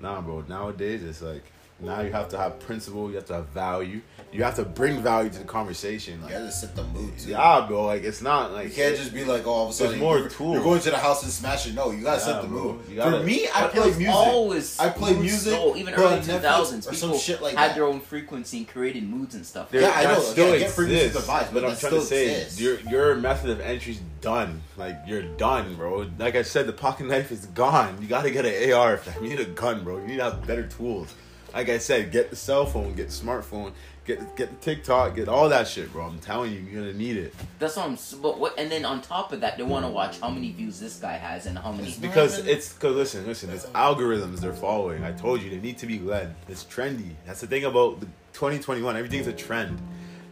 [0.00, 0.44] nah, bro.
[0.48, 1.44] Nowadays it's like
[1.82, 3.08] now you have to have principle.
[3.10, 4.00] You have to have value.
[4.32, 6.20] You have to bring value to the conversation.
[6.22, 7.18] You gotta set the mood.
[7.18, 7.30] Too.
[7.32, 7.84] yeah, bro.
[7.84, 10.18] Like it's not like You can't just be like, oh, all of a sudden more
[10.18, 10.54] you're, tools.
[10.54, 11.74] you're going to the house and smashing.
[11.74, 12.62] No, you gotta Yeah, set the bro.
[12.74, 12.96] mood.
[12.96, 14.08] Gotta- For me, I it play music.
[14.08, 15.76] Always I play music, though.
[15.76, 17.74] even early 2000s, or people some shit like had that.
[17.74, 19.70] their own frequency and created moods and stuff.
[19.70, 20.20] There- Yeah, I know.
[20.20, 22.60] still Yeah, I get exists, advice, but I'm trying to say exists.
[22.60, 24.62] your your method of entry's done.
[24.78, 26.06] Like you're done, bro.
[26.18, 27.98] Like I said, the pocket knife is gone.
[28.00, 28.96] You got to get an AR.
[28.96, 29.22] Fam.
[29.22, 29.98] You need a gun, bro.
[29.98, 31.12] You need to have better tools.
[31.54, 33.72] Like I said, get the cell phone, get the smartphone,
[34.06, 36.06] get get the TikTok, get all that shit, bro.
[36.06, 37.98] I'm telling you, you're gonna need it That's what I'm.
[38.20, 38.58] But what?
[38.58, 41.14] And then on top of that, they want to watch how many views this guy
[41.14, 41.88] has and how many.
[41.88, 43.50] It's because it's because listen, listen.
[43.50, 45.04] It's algorithms they're following.
[45.04, 46.34] I told you they need to be led.
[46.48, 47.14] It's trendy.
[47.26, 48.96] That's the thing about the 2021.
[48.96, 49.80] Everything's a trend.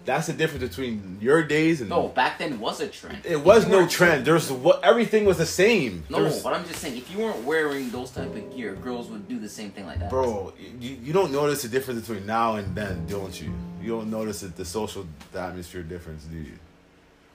[0.05, 3.25] That's the difference between your days and No, back then was a trend.
[3.25, 4.25] it was no trend.
[4.25, 6.05] There's what everything was the same.
[6.09, 8.75] No, There was- but I'm just saying, if you weren't wearing those type of gear,
[8.75, 10.11] girls would do the same thing like that.
[10.11, 13.53] bro, you, you don't notice the difference between now and then, don't you?
[13.83, 16.59] You don't notice the social atmosphere difference, do you?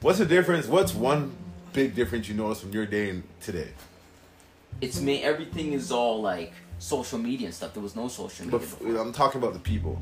[0.01, 0.67] What's the difference?
[0.67, 1.31] What's one
[1.73, 3.69] big difference you notice from your day and today?
[4.81, 5.23] It's me.
[5.23, 7.73] Everything is all like social media and stuff.
[7.73, 8.59] There was no social media.
[8.81, 8.99] But.
[8.99, 10.01] I'm talking about the people.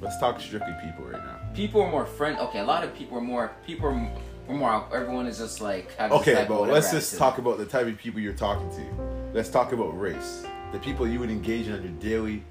[0.00, 1.39] Let's talk strictly people right now.
[1.54, 2.38] People are more friend.
[2.38, 3.52] Okay, a lot of people are more.
[3.66, 4.12] People are,
[4.48, 4.88] are more.
[4.94, 5.92] Everyone is just like.
[5.96, 7.18] have Okay, type but let's just attitude.
[7.18, 9.32] talk about the type of people you're talking to.
[9.34, 10.44] Let's talk about race.
[10.72, 12.42] The people you would engage in on your daily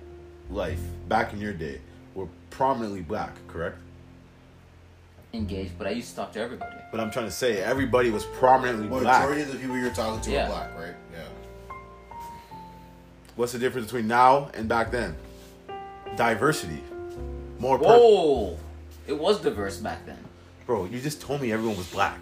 [0.50, 1.80] life back in your day
[2.16, 3.78] were prominently black, correct?
[5.32, 6.76] engaged, but I used to talk to everybody.
[6.90, 9.04] But I'm trying to say everybody was prominently black.
[9.22, 10.46] Majority of the people you're talking to Yeah.
[10.46, 10.96] are black, right?
[11.14, 11.76] Yeah.
[13.36, 15.16] What's the difference between now and back then?
[16.16, 16.82] Diversity.
[17.60, 18.58] More per- Whoa,
[19.10, 20.20] it was diverse back then.
[20.66, 22.20] Bro, you just told me everyone was black.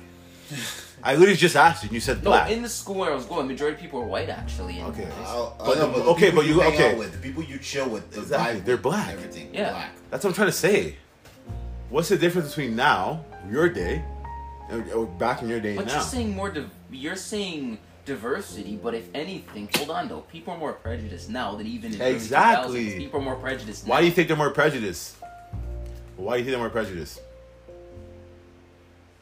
[1.04, 2.50] I literally just asked you and you said No, black.
[2.50, 4.80] in the school where I was going, majority of people were white actually.
[4.80, 5.08] and- Okay.
[5.26, 6.92] I'll- I But know, the- the okay, people but you- hang okay.
[6.94, 9.14] out with, the people you chill with, the Exactly, vibe they're black.
[9.14, 9.50] Everything.
[9.54, 9.72] Yeah.
[9.72, 9.90] Black.
[10.10, 10.96] That's what I'm trying to say.
[11.90, 14.02] What's the difference between now, your day,
[14.70, 15.94] and or back in your day But now?
[15.96, 16.50] you're saying more.
[16.50, 20.22] Div- you're saying diversity, but if anything, hold on though.
[20.32, 22.86] People are more prejudiced now than even in early Exactly.
[22.86, 22.98] 2000s.
[22.98, 23.86] People are more prejudiced.
[23.86, 25.16] Why do you think they're more prejudiced?
[26.18, 27.22] Why do you think they're more prejudiced?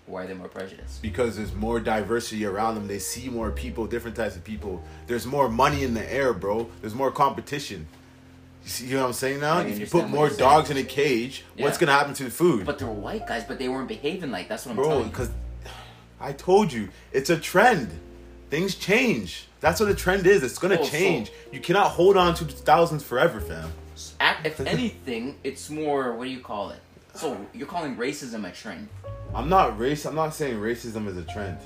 [0.08, 1.02] Why are they more prejudiced?
[1.02, 2.88] Because there's more diversity around them.
[2.88, 4.84] They see more people, different types of people.
[5.08, 6.70] There's more money in the air, bro.
[6.82, 7.88] There's more competition.
[8.64, 9.60] You see you know what I'm saying now?
[9.60, 10.39] If you put more you're saying.
[10.39, 12.66] dogs in a cage, what's gonna happen to the food?
[12.66, 14.48] But they were white guys, but they weren't behaving like.
[14.48, 15.10] That's what I'm bro, telling you.
[15.12, 15.30] because
[16.20, 17.89] I told you, it's a trend.
[18.50, 19.48] Things change.
[19.60, 20.43] That's what a trend is.
[20.43, 21.32] It's gonna Oh, so- change.
[21.52, 23.72] You cannot hold on to thousands forever, fam.
[24.43, 26.14] If anything, it's more.
[26.14, 26.80] What do you call it?
[27.16, 28.88] So you're calling racism a trend,
[29.34, 30.05] I'm not race.
[30.05, 31.57] I'm not saying racism is a trend.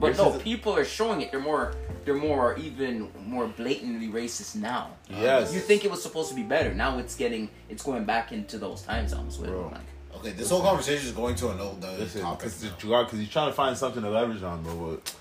[0.00, 1.30] but no, people are showing it.
[1.30, 1.74] They're more.
[2.04, 4.90] They're more even more blatantly racist now.
[5.08, 5.54] Yes.
[5.54, 6.74] You think it was supposed to be better?
[6.74, 7.48] Now it's getting.
[7.68, 9.40] It's going back into those times almost.
[9.40, 9.68] With Bro.
[9.72, 9.80] like.
[10.18, 12.38] Okay, this whole conversation is going to another uh, Listen, topic.
[12.40, 13.04] because now.
[13.06, 14.74] he's trying to find something to leverage on, bro.
[14.96, 15.14] But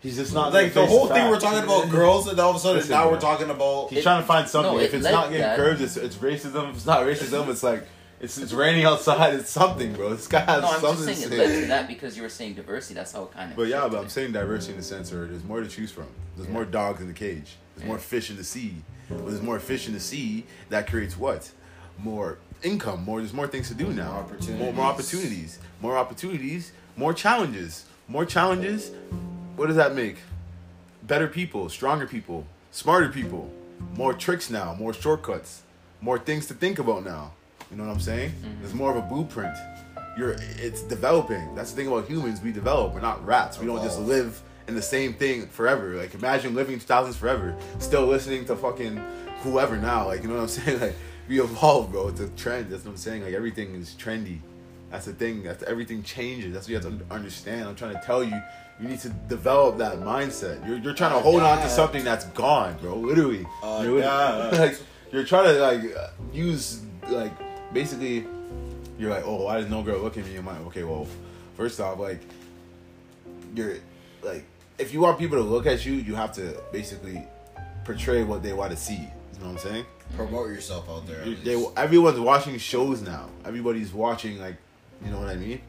[0.00, 2.58] he's just not Like the whole thing we're talking about girls, and all of a
[2.58, 3.12] sudden Listen, now bro.
[3.12, 3.88] we're talking about.
[3.90, 4.72] He's It- trying to find something.
[4.74, 6.70] no, if it's not getting that- curved, it's, it's racism.
[6.70, 7.86] If it's not racism, it's like
[8.24, 9.34] it's it's raining outside.
[9.34, 10.10] It's something, bro.
[10.14, 11.66] This guy has No, I'm something just saying to it led to say.
[11.68, 12.94] that because you were saying diversity.
[12.94, 13.56] That's how it kind of.
[13.56, 14.10] But yeah, but I'm it.
[14.10, 16.06] saying diversity in the sense where there's more to choose from.
[16.36, 17.56] There's more dogs in the cage.
[17.76, 18.74] There's more fish in the sea.
[19.08, 21.50] When there's more fish in the sea, that creates what?
[21.98, 23.04] More income.
[23.04, 23.20] More.
[23.20, 24.12] There's more things to do now.
[24.12, 24.58] More opportunities.
[24.60, 25.58] More, more opportunities.
[25.80, 26.72] More opportunities.
[26.96, 27.84] More challenges.
[28.08, 28.90] More challenges.
[29.56, 30.16] What does that make?
[31.02, 33.50] Better people, stronger people, smarter people.
[33.94, 34.74] More tricks now.
[34.74, 35.62] More shortcuts.
[36.00, 37.32] More things to think about now.
[37.74, 38.32] You know what I'm saying?
[38.62, 39.56] It's more of a blueprint.
[40.16, 40.36] You're.
[40.58, 41.56] It's developing.
[41.56, 42.40] That's the thing about humans.
[42.40, 42.94] We develop.
[42.94, 43.58] We're not rats.
[43.58, 45.96] We don't just live in the same thing forever.
[45.96, 48.98] Like imagine living thousands forever, still listening to fucking
[49.42, 50.06] whoever now.
[50.06, 50.80] Like you know what I'm saying?
[50.80, 50.94] Like
[51.28, 52.06] we evolve, bro.
[52.08, 52.70] It's a trend.
[52.70, 53.24] That's what I'm saying.
[53.24, 54.38] Like everything is trendy.
[54.92, 55.42] That's the thing.
[55.42, 56.52] That's everything changes.
[56.52, 57.68] That's what you have to understand.
[57.68, 58.40] I'm trying to tell you.
[58.80, 60.66] You need to develop that mindset.
[60.66, 62.96] You're, you're trying to hold on to something that's gone, bro.
[62.96, 63.46] Literally.
[63.62, 64.52] You're, Adapt.
[64.58, 64.80] like,
[65.12, 67.32] you're trying to like uh, use like
[67.74, 68.26] basically.
[68.96, 70.36] You're like, oh, why does no girl look at me?
[70.36, 71.08] I'm like, okay, well,
[71.56, 72.20] first off, like
[73.54, 73.76] you're
[74.22, 74.44] like
[74.78, 77.26] if you want people to look at you, you have to basically
[77.84, 78.94] portray what they want to see.
[78.94, 79.86] You know what I'm saying?
[80.16, 81.20] promote yourself out there.
[81.22, 81.44] at You- least.
[81.44, 83.28] They, everyone's watching shows now.
[83.44, 84.56] Everybody's watching like,
[85.04, 85.60] you know what I mean?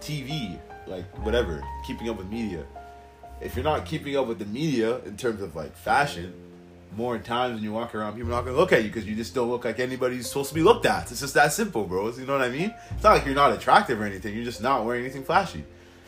[0.00, 2.64] TV, like whatever, keeping up with media.
[3.40, 6.34] If you're not keeping up with the media in terms of like fashion,
[6.96, 9.14] more times when you walk around, people are not gonna look at you because you
[9.14, 11.10] just don't look like anybody's supposed to be looked at.
[11.10, 12.10] It's just that simple, bro.
[12.10, 12.72] You know what I mean?
[12.94, 14.34] It's not like you're not attractive or anything.
[14.34, 15.64] You're just not wearing anything flashy.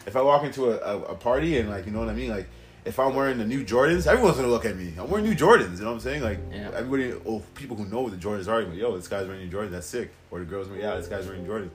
[0.06, 2.30] If I walk into a, a, a party and like, you know what I mean,
[2.30, 2.48] like.
[2.84, 4.94] If I'm wearing the new Jordans, everyone's gonna look at me.
[4.98, 5.76] I'm wearing new Jordans.
[5.76, 6.22] You know what I'm saying?
[6.22, 6.70] Like Yeah.
[6.72, 9.54] everybody, oh, people who know what the Jordans are, like, yo, this guy's wearing new
[9.54, 9.72] Jordans.
[9.72, 10.10] That's sick.
[10.30, 11.68] Or the girls, yeah, this guy's wearing Jordans.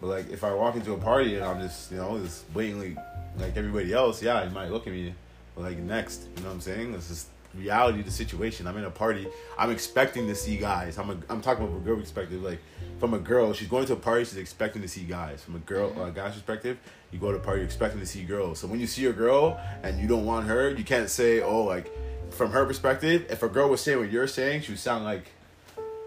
[0.00, 2.96] But like, if I walk into a party and I'm just, you know, just blatantly
[3.38, 5.12] like everybody else, yeah, you might look at me.
[5.54, 6.92] But like next, you know what I'm saying?
[6.92, 7.26] This is
[7.56, 8.66] reality of the situation.
[8.66, 9.26] I'm in a party.
[9.58, 10.98] I'm expecting to see guys.
[10.98, 12.42] I'm a, I'm talking about from a girl perspective.
[12.42, 12.60] Like
[12.98, 14.24] from a girl, she's going to a party.
[14.24, 15.42] She's expecting to see guys.
[15.42, 16.78] From a girl, a guy's perspective,
[17.10, 18.58] you go to a party you're expecting to see girls.
[18.58, 21.64] So when you see a girl and you don't want her, you can't say, oh,
[21.64, 21.90] like
[22.30, 23.26] from her perspective.
[23.30, 25.32] If a girl was saying what you're saying, she would sound like,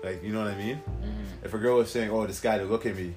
[0.03, 0.77] like you know what I mean?
[0.77, 1.45] Mm-hmm.
[1.45, 3.13] If a girl was saying, oh, this guy to look at me.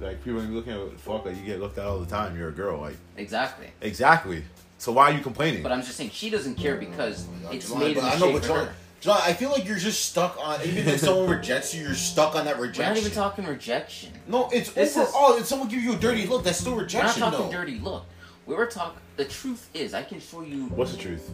[0.00, 2.36] Like people are looking at fuck like you get looked at all the time.
[2.36, 3.68] You're a girl, like exactly.
[3.80, 4.44] exactly.
[4.78, 5.62] So why are you complaining?
[5.62, 8.04] But I'm just saying she doesn't care because oh I'm it's just made lying, in
[8.04, 8.74] the I know, shape but for Char- her.
[9.00, 10.60] John, I feel like you're just stuck on.
[10.62, 12.94] Even if someone rejects you, you're stuck on that We're rejection.
[12.94, 14.12] not even talking rejection.
[14.26, 15.36] No, it's This is- overall.
[15.36, 17.50] If someone gives you a dirty look, that's still We're not talking though.
[17.52, 18.06] dirty look.
[18.46, 18.98] We were talking.
[19.16, 21.30] The truth is, I can show you What's the truth?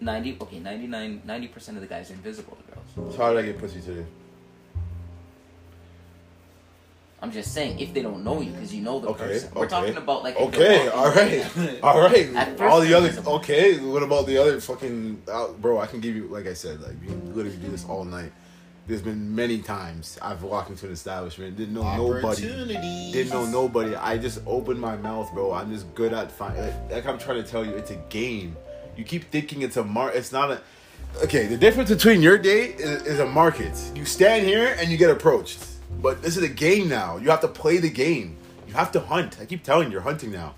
[0.00, 0.36] ninety.
[0.40, 2.72] Okay, 99 90 percent of the guys are invisible to
[3.02, 3.14] girls.
[3.16, 4.06] So how did I get pussy today?
[7.22, 9.50] I'm just saying if they don't know you because you know the Okay, person.
[9.54, 9.70] We're okay.
[9.70, 12.60] talking about like Okay, you're all walking- right, all right.
[12.62, 13.78] All the other okay.
[13.78, 15.78] What about the other fucking uh, bro?
[15.78, 18.32] I can give you like I said, like you literally do this all night.
[18.88, 22.42] There's been many times I've walked into an establishment, didn't know nobody,
[23.12, 23.94] didn't know nobody.
[23.94, 25.52] I just opened my mouth, bro.
[25.52, 26.58] I'm just good at find.
[26.58, 28.56] Like, like I'm trying to tell you, it's a game.
[28.96, 30.10] You keep thinking it's a mar.
[30.10, 30.60] It's not a.
[31.22, 33.72] Okay, the difference between your date is, is a market.
[33.94, 35.64] You stand here and you get approached,
[36.02, 37.16] but this is a game now.
[37.16, 38.36] You have to play the game.
[38.66, 39.38] You have to hunt.
[39.40, 40.54] I keep telling you, you're hunting now.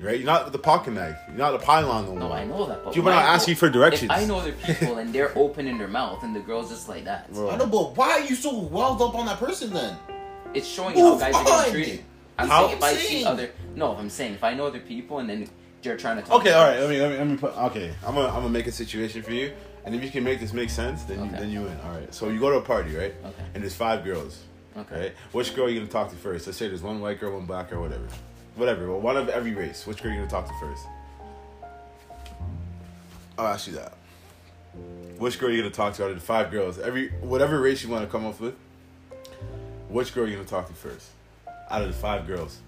[0.00, 0.18] Right?
[0.18, 1.16] You're not with the pocket knife.
[1.28, 2.18] You're not the pylon no more.
[2.20, 2.84] No, I know that.
[2.84, 4.10] But People are not I ask know- you for directions.
[4.10, 7.04] If I know other people and they're opening their mouth and the girl's just like
[7.04, 7.50] that, Bro.
[7.50, 9.96] I know, but why are you so welled up on that person then?
[10.52, 11.46] it's showing you how Move guys are on.
[11.46, 12.04] getting treated.
[12.38, 15.18] I'm How- saying if I see other, no, I'm saying if I know other people
[15.20, 15.48] and then
[15.82, 16.40] they're trying to talk.
[16.40, 16.80] Okay, to all me, right.
[16.80, 17.56] Let me let me let me put.
[17.56, 19.52] Okay, I'm gonna I'm gonna make a situation for you,
[19.84, 21.78] and if you can make this make sense, then you then you win.
[21.84, 22.12] All right.
[22.14, 23.14] So you go to a party, right?
[23.24, 23.42] Okay.
[23.54, 24.42] And there's five girls.
[24.76, 25.00] Okay.
[25.00, 25.14] Right.
[25.32, 26.46] Which girl are you gonna talk to first?
[26.46, 28.06] Let's say there's one white girl, one black girl, whatever,
[28.56, 28.88] whatever.
[28.90, 29.86] Well, one of every race.
[29.86, 30.84] Which girl are you gonna talk to first?
[33.38, 33.92] I'll ask you that.
[35.18, 36.78] Which girl are you gonna talk to out of the five girls?
[36.78, 38.54] Every whatever race you want to come up with.
[39.88, 41.08] Which girl are you gonna talk to first?
[41.70, 42.58] Out of the five girls.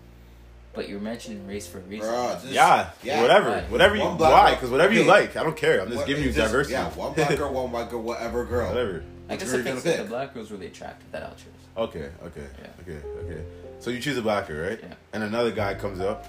[0.75, 2.07] But you're mentioning race for a reason.
[2.09, 2.91] Bruh, this- Yeah,
[3.23, 3.71] whatever, Right.
[3.71, 5.81] whatever you One black why, because whatever you like, I don't care.
[5.81, 6.75] I'm just What- giving you it's just- diversity.
[6.75, 8.69] Yeah, one black girl, one white girl, whatever girl.
[8.69, 9.03] whatever.
[9.29, 11.47] I guess Which if girl you the black girl's really attractive, that I'll choose.
[11.77, 12.68] Okay, okay, Yeah.
[12.83, 13.45] okay, okay.
[13.81, 14.81] So you choose a black girl, right?
[14.83, 14.95] Yeah.
[15.12, 16.27] And another guy comes up,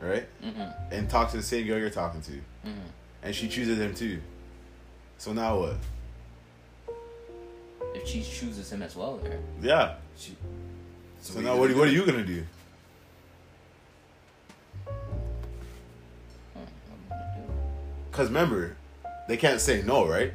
[0.00, 0.92] right, Mm-hmm.
[0.94, 2.70] and talks to the same girl you're talking to, Mm-hmm.
[3.22, 4.20] and she chooses him too.
[5.18, 5.76] So now what?
[7.94, 9.38] If she chooses him as well, there.
[9.60, 9.94] Yeah.
[10.16, 10.36] She-
[11.20, 11.70] So, we now what?
[11.70, 12.42] Are, what are you gonna do?
[16.54, 17.52] Hmm, what am I gonna do?
[18.10, 18.76] Because remember,
[19.28, 20.32] they can't say no, right?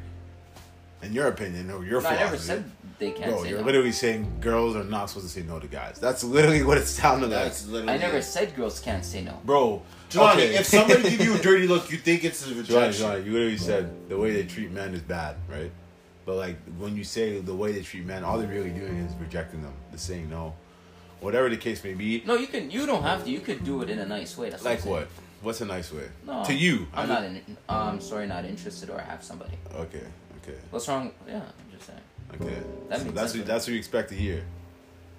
[1.02, 2.64] In your opinion, or your No, I never said
[2.98, 3.66] they can't Bro, say you're no.
[3.66, 5.98] literally saying girls are not supposed to say no to guys.
[6.00, 7.44] That's literally what it sounded like.
[7.44, 7.92] That's literally.
[7.92, 8.22] I never it.
[8.22, 9.38] said girls can't say no.
[9.44, 10.56] Bro, Johnny, okay.
[10.56, 12.92] if somebody give you a dirty look, you think it's a Johnny, rejection.
[13.02, 15.70] Johnny, Johnny, you literally said the way they treat men is bad, right?
[16.24, 19.14] But like when you say the way they treat men, all they're really doing is
[19.16, 20.54] rejecting them, just saying no,
[21.20, 22.22] whatever the case may be.
[22.26, 22.70] No, you can.
[22.70, 23.30] You don't have to.
[23.30, 24.50] You could do it in a nice way.
[24.50, 25.08] That's Like I'm what?
[25.42, 26.08] What's a nice way?
[26.26, 26.86] No, to you?
[26.94, 27.24] I'm I not.
[27.24, 29.52] In, I'm sorry, not interested, or I have somebody.
[29.74, 30.02] Okay,
[30.42, 31.12] okay, What's wrong?
[31.28, 32.00] Yeah, I'm just saying.
[32.40, 32.62] Okay.
[32.88, 33.34] That So makes that's sense.
[33.42, 34.44] what, that's what you expect to hear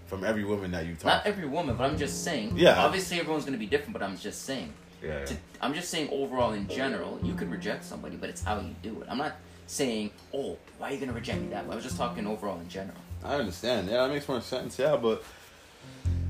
[0.08, 1.06] from every woman that you talk.
[1.06, 2.54] Not every woman, but I'm just saying.
[2.56, 2.84] Yeah.
[2.84, 4.72] Obviously, everyone's gonna be different, but I'm just saying.
[5.04, 8.60] yeah, To, I'm just saying overall in general, you could reject somebody, but it's how
[8.60, 9.08] you do it.
[9.10, 9.36] I'm not
[9.68, 11.74] saying, oh, why are you gonna reject me that way?
[11.74, 12.98] I was just talking overall in general.
[13.24, 13.90] I understand.
[13.90, 14.80] Yeah, that makes more sense.
[14.80, 15.24] Yeah, but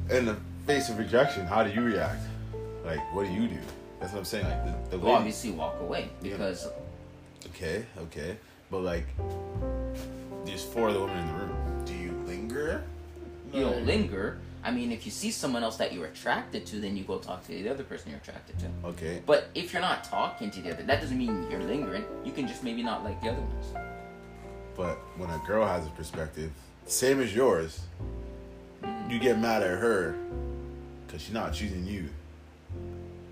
[0.09, 2.23] in the face of rejection, how do you react?
[2.83, 3.57] Like, what do you do?
[3.99, 4.45] That's what I'm saying.
[4.45, 6.31] Like the, the Well, obviously, walk away Yeah.
[6.31, 6.67] because
[7.47, 8.37] Okay, okay,
[8.71, 9.05] but like,
[10.57, 11.85] there's four of the women in the room.
[11.85, 12.83] Do you linger?
[13.53, 14.39] you don't linger.
[14.63, 17.43] I mean, if you see someone else that you're attracted to, then you go talk
[17.43, 18.65] to the other person you're attracted to.
[18.85, 22.03] Okay, But if you're not talking to the other, that doesn't mean you're lingering.
[22.25, 23.67] You can just maybe not like the other ones.
[24.75, 26.51] but when a girl has a perspective,
[26.87, 27.81] same as yours,
[28.83, 29.11] mm-hmm.
[29.11, 30.15] you get mad at her
[31.05, 32.09] because she's not choosing you.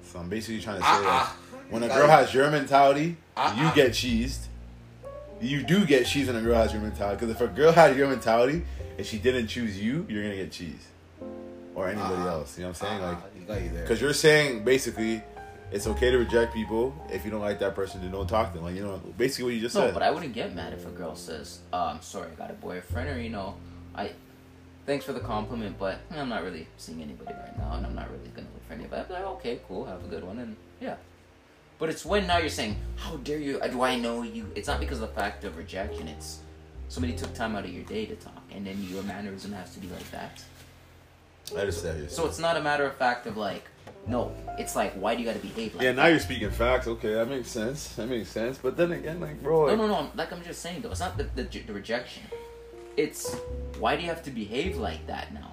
[0.04, 1.38] So I'm basically trying to say ah, ah.
[1.50, 4.45] that when a girl has your mentality, you ah, get cheesed.
[5.42, 7.18] You do get cheesed when a girl has your mentality.
[7.26, 8.64] Because if a girl had your mentality
[8.98, 10.88] and she didn't choose you, you're gonna get cheese
[11.76, 12.30] or anybody Ah.
[12.30, 12.58] else.
[12.58, 13.02] You know what I'm saying?
[13.02, 13.18] Like,
[13.50, 15.22] Ah, you because you're saying basically.
[15.72, 18.00] It's okay to reject people if you don't like that person.
[18.00, 18.66] Then don't talk to them.
[18.66, 19.88] Like you know, basically what you just No, said.
[19.88, 22.52] No, but I wouldn't get mad if a girl says, uh, "I'm sorry, I got
[22.52, 23.56] a boyfriend," or you know,
[23.96, 24.12] "I,
[24.86, 28.12] thanks for the compliment, but I'm not really seeing anybody right now, and I'm not
[28.12, 30.56] really gonna look for anybody." I'd be like, "Okay, cool, have a good one," and
[30.80, 30.96] yeah.
[31.78, 33.60] But it's when now you're saying, "How dare you?
[33.70, 36.08] Do I know you?" It's not because of the fact of rejection.
[36.08, 36.40] It's
[36.88, 39.80] somebody took time out of your day to talk, and then your mannerism has to
[39.80, 40.44] be like that.
[41.56, 42.10] I understand.
[42.10, 43.66] So it's not a matter of fact of like,
[44.08, 45.84] no, it's like, why do you got to behave like?
[45.84, 46.02] Yeah, that?
[46.02, 46.88] now you're speaking facts.
[46.88, 47.90] Okay, that makes sense.
[47.96, 48.58] That makes sense.
[48.58, 50.12] But then again, like, bro, No, no, no.
[50.16, 52.24] Like I'm just saying though, it's not the, the the rejection.
[52.98, 53.36] It's
[53.80, 55.52] why do you have to behave like that now?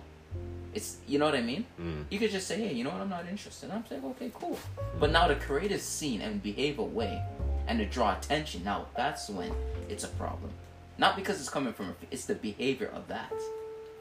[0.74, 1.66] It's you know what I mean.
[1.80, 2.04] Mm.
[2.10, 3.70] You could just say, hey, you know what, I'm not interested.
[3.70, 4.58] I'm saying, okay, cool.
[4.98, 7.22] But now to create a scene and behave a way,
[7.66, 9.52] and to draw attention, now that's when
[9.88, 10.50] it's a problem.
[10.98, 13.32] Not because it's coming from, it's the behavior of that.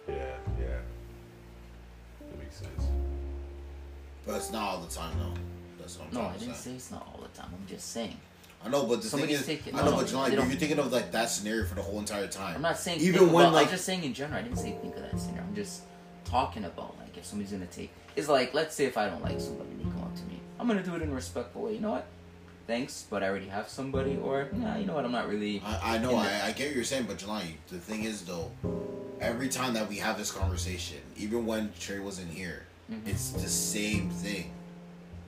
[0.08, 0.16] yeah,
[0.60, 0.78] yeah,
[2.30, 2.84] that makes sense.
[4.26, 5.34] But it's not all the time, though.
[5.80, 6.70] That's what I'm No, I didn't say.
[6.70, 7.50] say it's not all the time.
[7.60, 8.16] I'm just saying.
[8.64, 10.36] I know, but the Somebody's thing is, taking- I no, know, no, but Jelani, they
[10.36, 12.56] you're thinking of like that scenario for the whole entire time.
[12.58, 14.40] I'm not saying even think when about, like I'm just saying in general.
[14.40, 15.42] I didn't say think of that scenario.
[15.48, 15.82] I'm just
[16.26, 17.92] talking about like if somebody's gonna take.
[18.16, 20.40] It's like let's say if I don't like somebody and they come up to me,
[20.60, 21.74] I'm gonna do it in a respectful way.
[21.76, 22.06] You know what?
[22.68, 24.18] Thanks, but I already have somebody.
[24.18, 25.04] Or nah, you know what?
[25.06, 25.62] I'm not really.
[25.66, 28.52] I, I know, I, I get what you're saying, but Jelani, the thing is though,
[29.20, 33.08] every time that we have this conversation, even when Trey wasn't here, Mhm.
[33.08, 34.52] it's the same thing,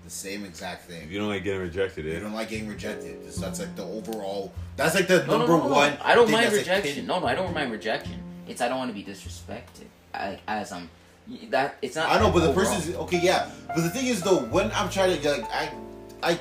[0.03, 1.01] the same exact thing.
[1.03, 2.19] If you don't like getting rejected, You eh?
[2.19, 3.23] don't like getting rejected.
[3.25, 4.51] That's, that's like the overall.
[4.75, 5.75] That's like the No, no, number no, no, no.
[5.75, 5.97] one.
[6.03, 7.07] I don't mind that's, like, rejection.
[7.07, 8.21] no, no, I don't mind rejection.
[8.47, 9.87] It's I don't want to be disrespected.
[10.14, 10.89] I, as I'm.
[11.49, 12.09] That it's not.
[12.09, 12.66] I know, but the overall.
[12.66, 13.20] person's okay.
[13.22, 15.72] Yeah, but the thing is though, when I'm trying to like, I,
[16.22, 16.39] I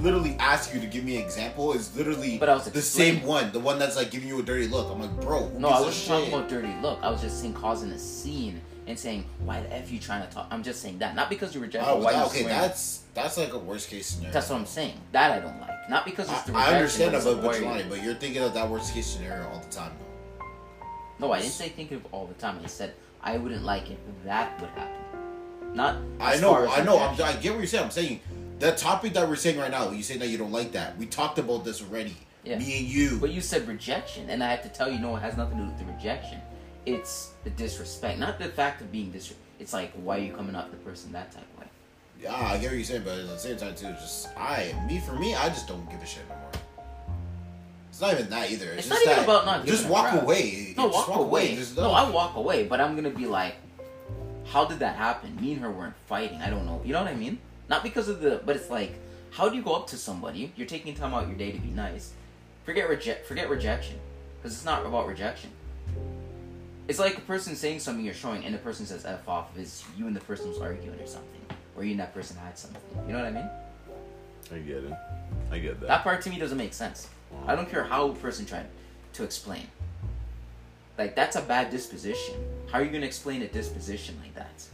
[0.00, 1.72] literally ask you to give me an example.
[1.72, 4.42] Is literally But I was the same one, the one that's like giving you a
[4.42, 4.90] dirty look.
[4.90, 6.98] I'm like, bro, No, I wasn't talking about dirty look.
[7.02, 10.34] I was just saying causing a scene and saying why the f you trying to
[10.34, 10.48] talk.
[10.50, 11.84] I'm just saying that, not because you reject.
[11.86, 12.58] Oh, why that- okay, swearing.
[12.60, 14.32] that's that's like a worst case scenario.
[14.32, 15.00] That's what I'm saying.
[15.12, 15.88] That I don't like.
[15.88, 16.74] Not because it's the I, rejection.
[16.74, 18.42] I understand but that, it's but, like, but, why are Jelani, you- but you're thinking
[18.42, 19.92] of that worst case scenario all the time.
[19.98, 21.26] Though.
[21.28, 22.58] No, I didn't say think of all the time.
[22.62, 22.94] I said
[23.24, 23.98] I wouldn't like it.
[24.24, 25.74] That would happen.
[25.74, 25.96] Not.
[26.20, 26.98] I know, I know.
[26.98, 27.20] I'm.
[27.20, 27.84] I get what you're saying.
[27.84, 28.20] I'm saying
[28.60, 29.90] the topic that we're saying right now.
[29.90, 30.96] You say that you don't like that.
[30.98, 32.16] We talked about this already.
[32.44, 32.58] Yeah.
[32.58, 33.18] Me and you.
[33.18, 35.64] But you said rejection, and I have to tell you, no, it has nothing to
[35.64, 36.38] do with the rejection.
[36.84, 39.32] It's the disrespect, not the fact of being dis.
[39.58, 41.68] It's like why are you coming up to the person that type of way?
[42.20, 45.00] Yeah, I get what you're saying, but at the same time too, just I, me
[45.00, 46.50] for me, I just don't give a shit no more.
[47.94, 48.66] It's not even that either.
[48.70, 50.22] It's, It's just not even that about not just a walk crap.
[50.24, 50.74] away.
[50.76, 51.54] No, Just walk, away.
[51.54, 51.94] Just no, don't.
[51.94, 53.54] I walk away, but I'm gonna be like,
[54.46, 55.36] how did that happen?
[55.40, 56.42] Me and her weren't fighting.
[56.42, 56.82] I don't know.
[56.84, 57.38] You know what I mean?
[57.68, 58.98] Not because of the, but it's like,
[59.30, 60.52] how do you go up to somebody?
[60.56, 62.10] You're taking time out your day to be nice.
[62.64, 63.26] Forget reject.
[63.26, 64.00] Forget rejection,
[64.42, 65.50] because it's not about rejection.
[66.88, 69.84] It's like a person saying something you're showing, and the person says "f off." Is
[69.96, 71.42] you and the person was arguing or something,
[71.76, 72.82] or you and that person had something.
[73.06, 73.48] You know what I mean?
[74.52, 74.92] I get it.
[75.52, 75.86] I get that.
[75.86, 77.08] That part to me doesn't make sense.
[77.46, 78.66] I don't care how a person tried
[79.14, 79.66] to explain.
[80.98, 82.34] Like that's a bad disposition.
[82.70, 84.64] How are you gonna explain a disposition like that?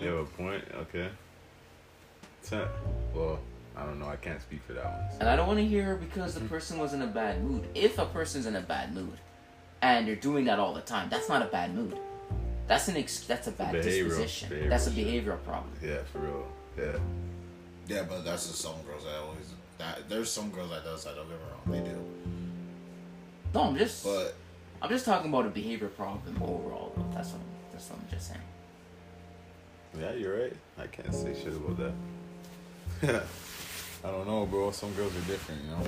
[0.00, 0.64] You have a point.
[0.74, 1.08] Okay.
[2.42, 2.68] It's not-
[3.14, 3.38] well,
[3.76, 4.08] I don't know.
[4.08, 5.20] I can't speak for that one.
[5.20, 7.66] And I don't want to hear because the person was in a bad mood.
[7.74, 9.18] If a person's in a bad mood,
[9.82, 11.98] and you're doing that all the time, that's not a bad mood.
[12.66, 14.50] That's an ex- that's a bad behavioral- disposition.
[14.50, 15.06] behavioral that's a shit.
[15.06, 15.72] behavioral problem.
[15.82, 16.46] Yeah, for real.
[16.78, 16.98] Yeah.
[17.88, 19.45] Yeah, but that's just some girls that always.
[19.78, 21.16] That there's some girls that does that.
[21.16, 22.04] Don't get me wrong, they do.
[23.54, 24.34] No, I'm just But
[24.82, 26.92] I'm just talking about a behavior problem overall.
[26.96, 27.06] Though.
[27.14, 27.40] That's what
[27.72, 28.40] that's what I'm just saying.
[29.98, 30.52] Yeah, you're right.
[30.78, 33.24] I can't say shit about that.
[34.04, 34.70] I don't know, bro.
[34.70, 35.82] Some girls are different, you know.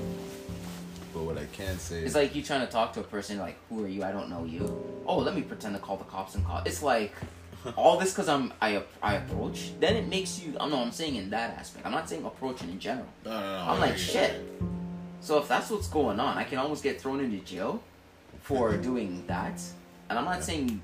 [1.14, 3.56] But what I can say It's like you trying to talk to a person like,
[3.68, 4.04] "Who are you?
[4.04, 6.62] I don't know you." Oh, let me pretend to call the cops and call.
[6.64, 7.14] It's like
[7.76, 9.72] all this because I'm I I approach.
[9.80, 10.56] Then it makes you.
[10.60, 10.82] I'm no.
[10.82, 11.86] I'm saying in that aspect.
[11.86, 13.06] I'm not saying approaching in general.
[13.24, 13.70] no, no, no.
[13.70, 14.42] I'm like shit.
[15.20, 17.82] So if that's what's going on, I can almost get thrown into jail
[18.42, 19.60] for doing that.
[20.08, 20.80] And I'm not saying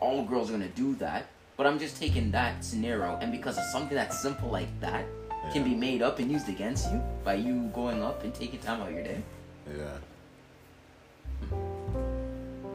[0.00, 3.64] all girls are gonna do that, but I'm just taking that scenario and because of
[3.64, 5.04] something that's simple like that
[5.52, 8.80] can be made up and used against you by you going up and taking time
[8.80, 9.22] out of your day.
[9.76, 9.98] Yeah.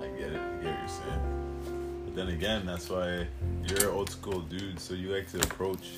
[0.02, 0.40] I get it.
[0.40, 1.27] I get what you're saying.
[2.18, 3.28] Then again, that's why
[3.68, 5.92] you're an old school dude, so you like to approach.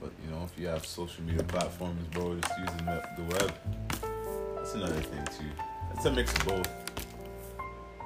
[0.00, 3.52] But you know, if you have social media platforms, bro, just using the, the web.
[4.54, 5.50] That's another thing too.
[5.92, 6.68] It's a mix of both.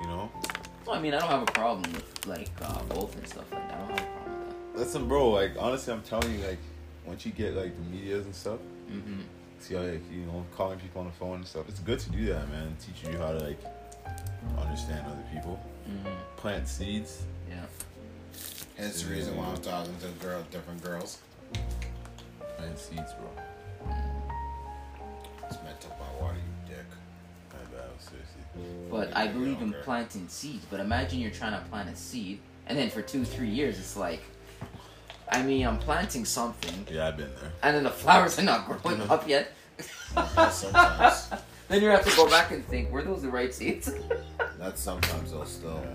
[0.01, 0.31] You know,
[0.87, 3.69] So I mean, I don't have a problem with like uh, both and stuff like
[3.69, 3.75] that.
[3.75, 4.79] I don't have a problem with that.
[4.79, 5.29] that's some bro.
[5.29, 6.61] Like honestly, I'm telling you, like
[7.05, 8.59] once you get like the medias and stuff,
[8.91, 9.21] Mm-hmm.
[9.61, 11.69] see how like you know calling people on the phone and stuff.
[11.69, 12.75] It's good to do that, man.
[12.81, 13.61] Teaching you how to like
[14.59, 16.09] understand other people, Mm-hmm.
[16.37, 17.23] plant seeds.
[17.49, 17.65] Yeah.
[18.77, 21.19] And it's the reason why I'm talking to girl, different girls.
[22.57, 23.31] Plant seeds, bro.
[25.47, 26.85] It's meant to my water, you dick.
[27.53, 28.43] My bad, seriously.
[28.91, 30.65] But I believe in planting seeds.
[30.71, 33.97] But imagine you're trying to plant a seed, and then for two, three years, it's
[33.97, 34.21] like,
[35.31, 37.53] I mean, I'm planting something, Yeah, I've been there.
[37.63, 39.53] and then the flowers are not growing up yet.
[40.15, 41.29] That's sometimes.
[41.69, 43.91] then you have to go back and think, were those the right seeds?
[44.59, 45.45] That's sometimes though.
[45.45, 45.81] Still.
[45.85, 45.95] Yeah.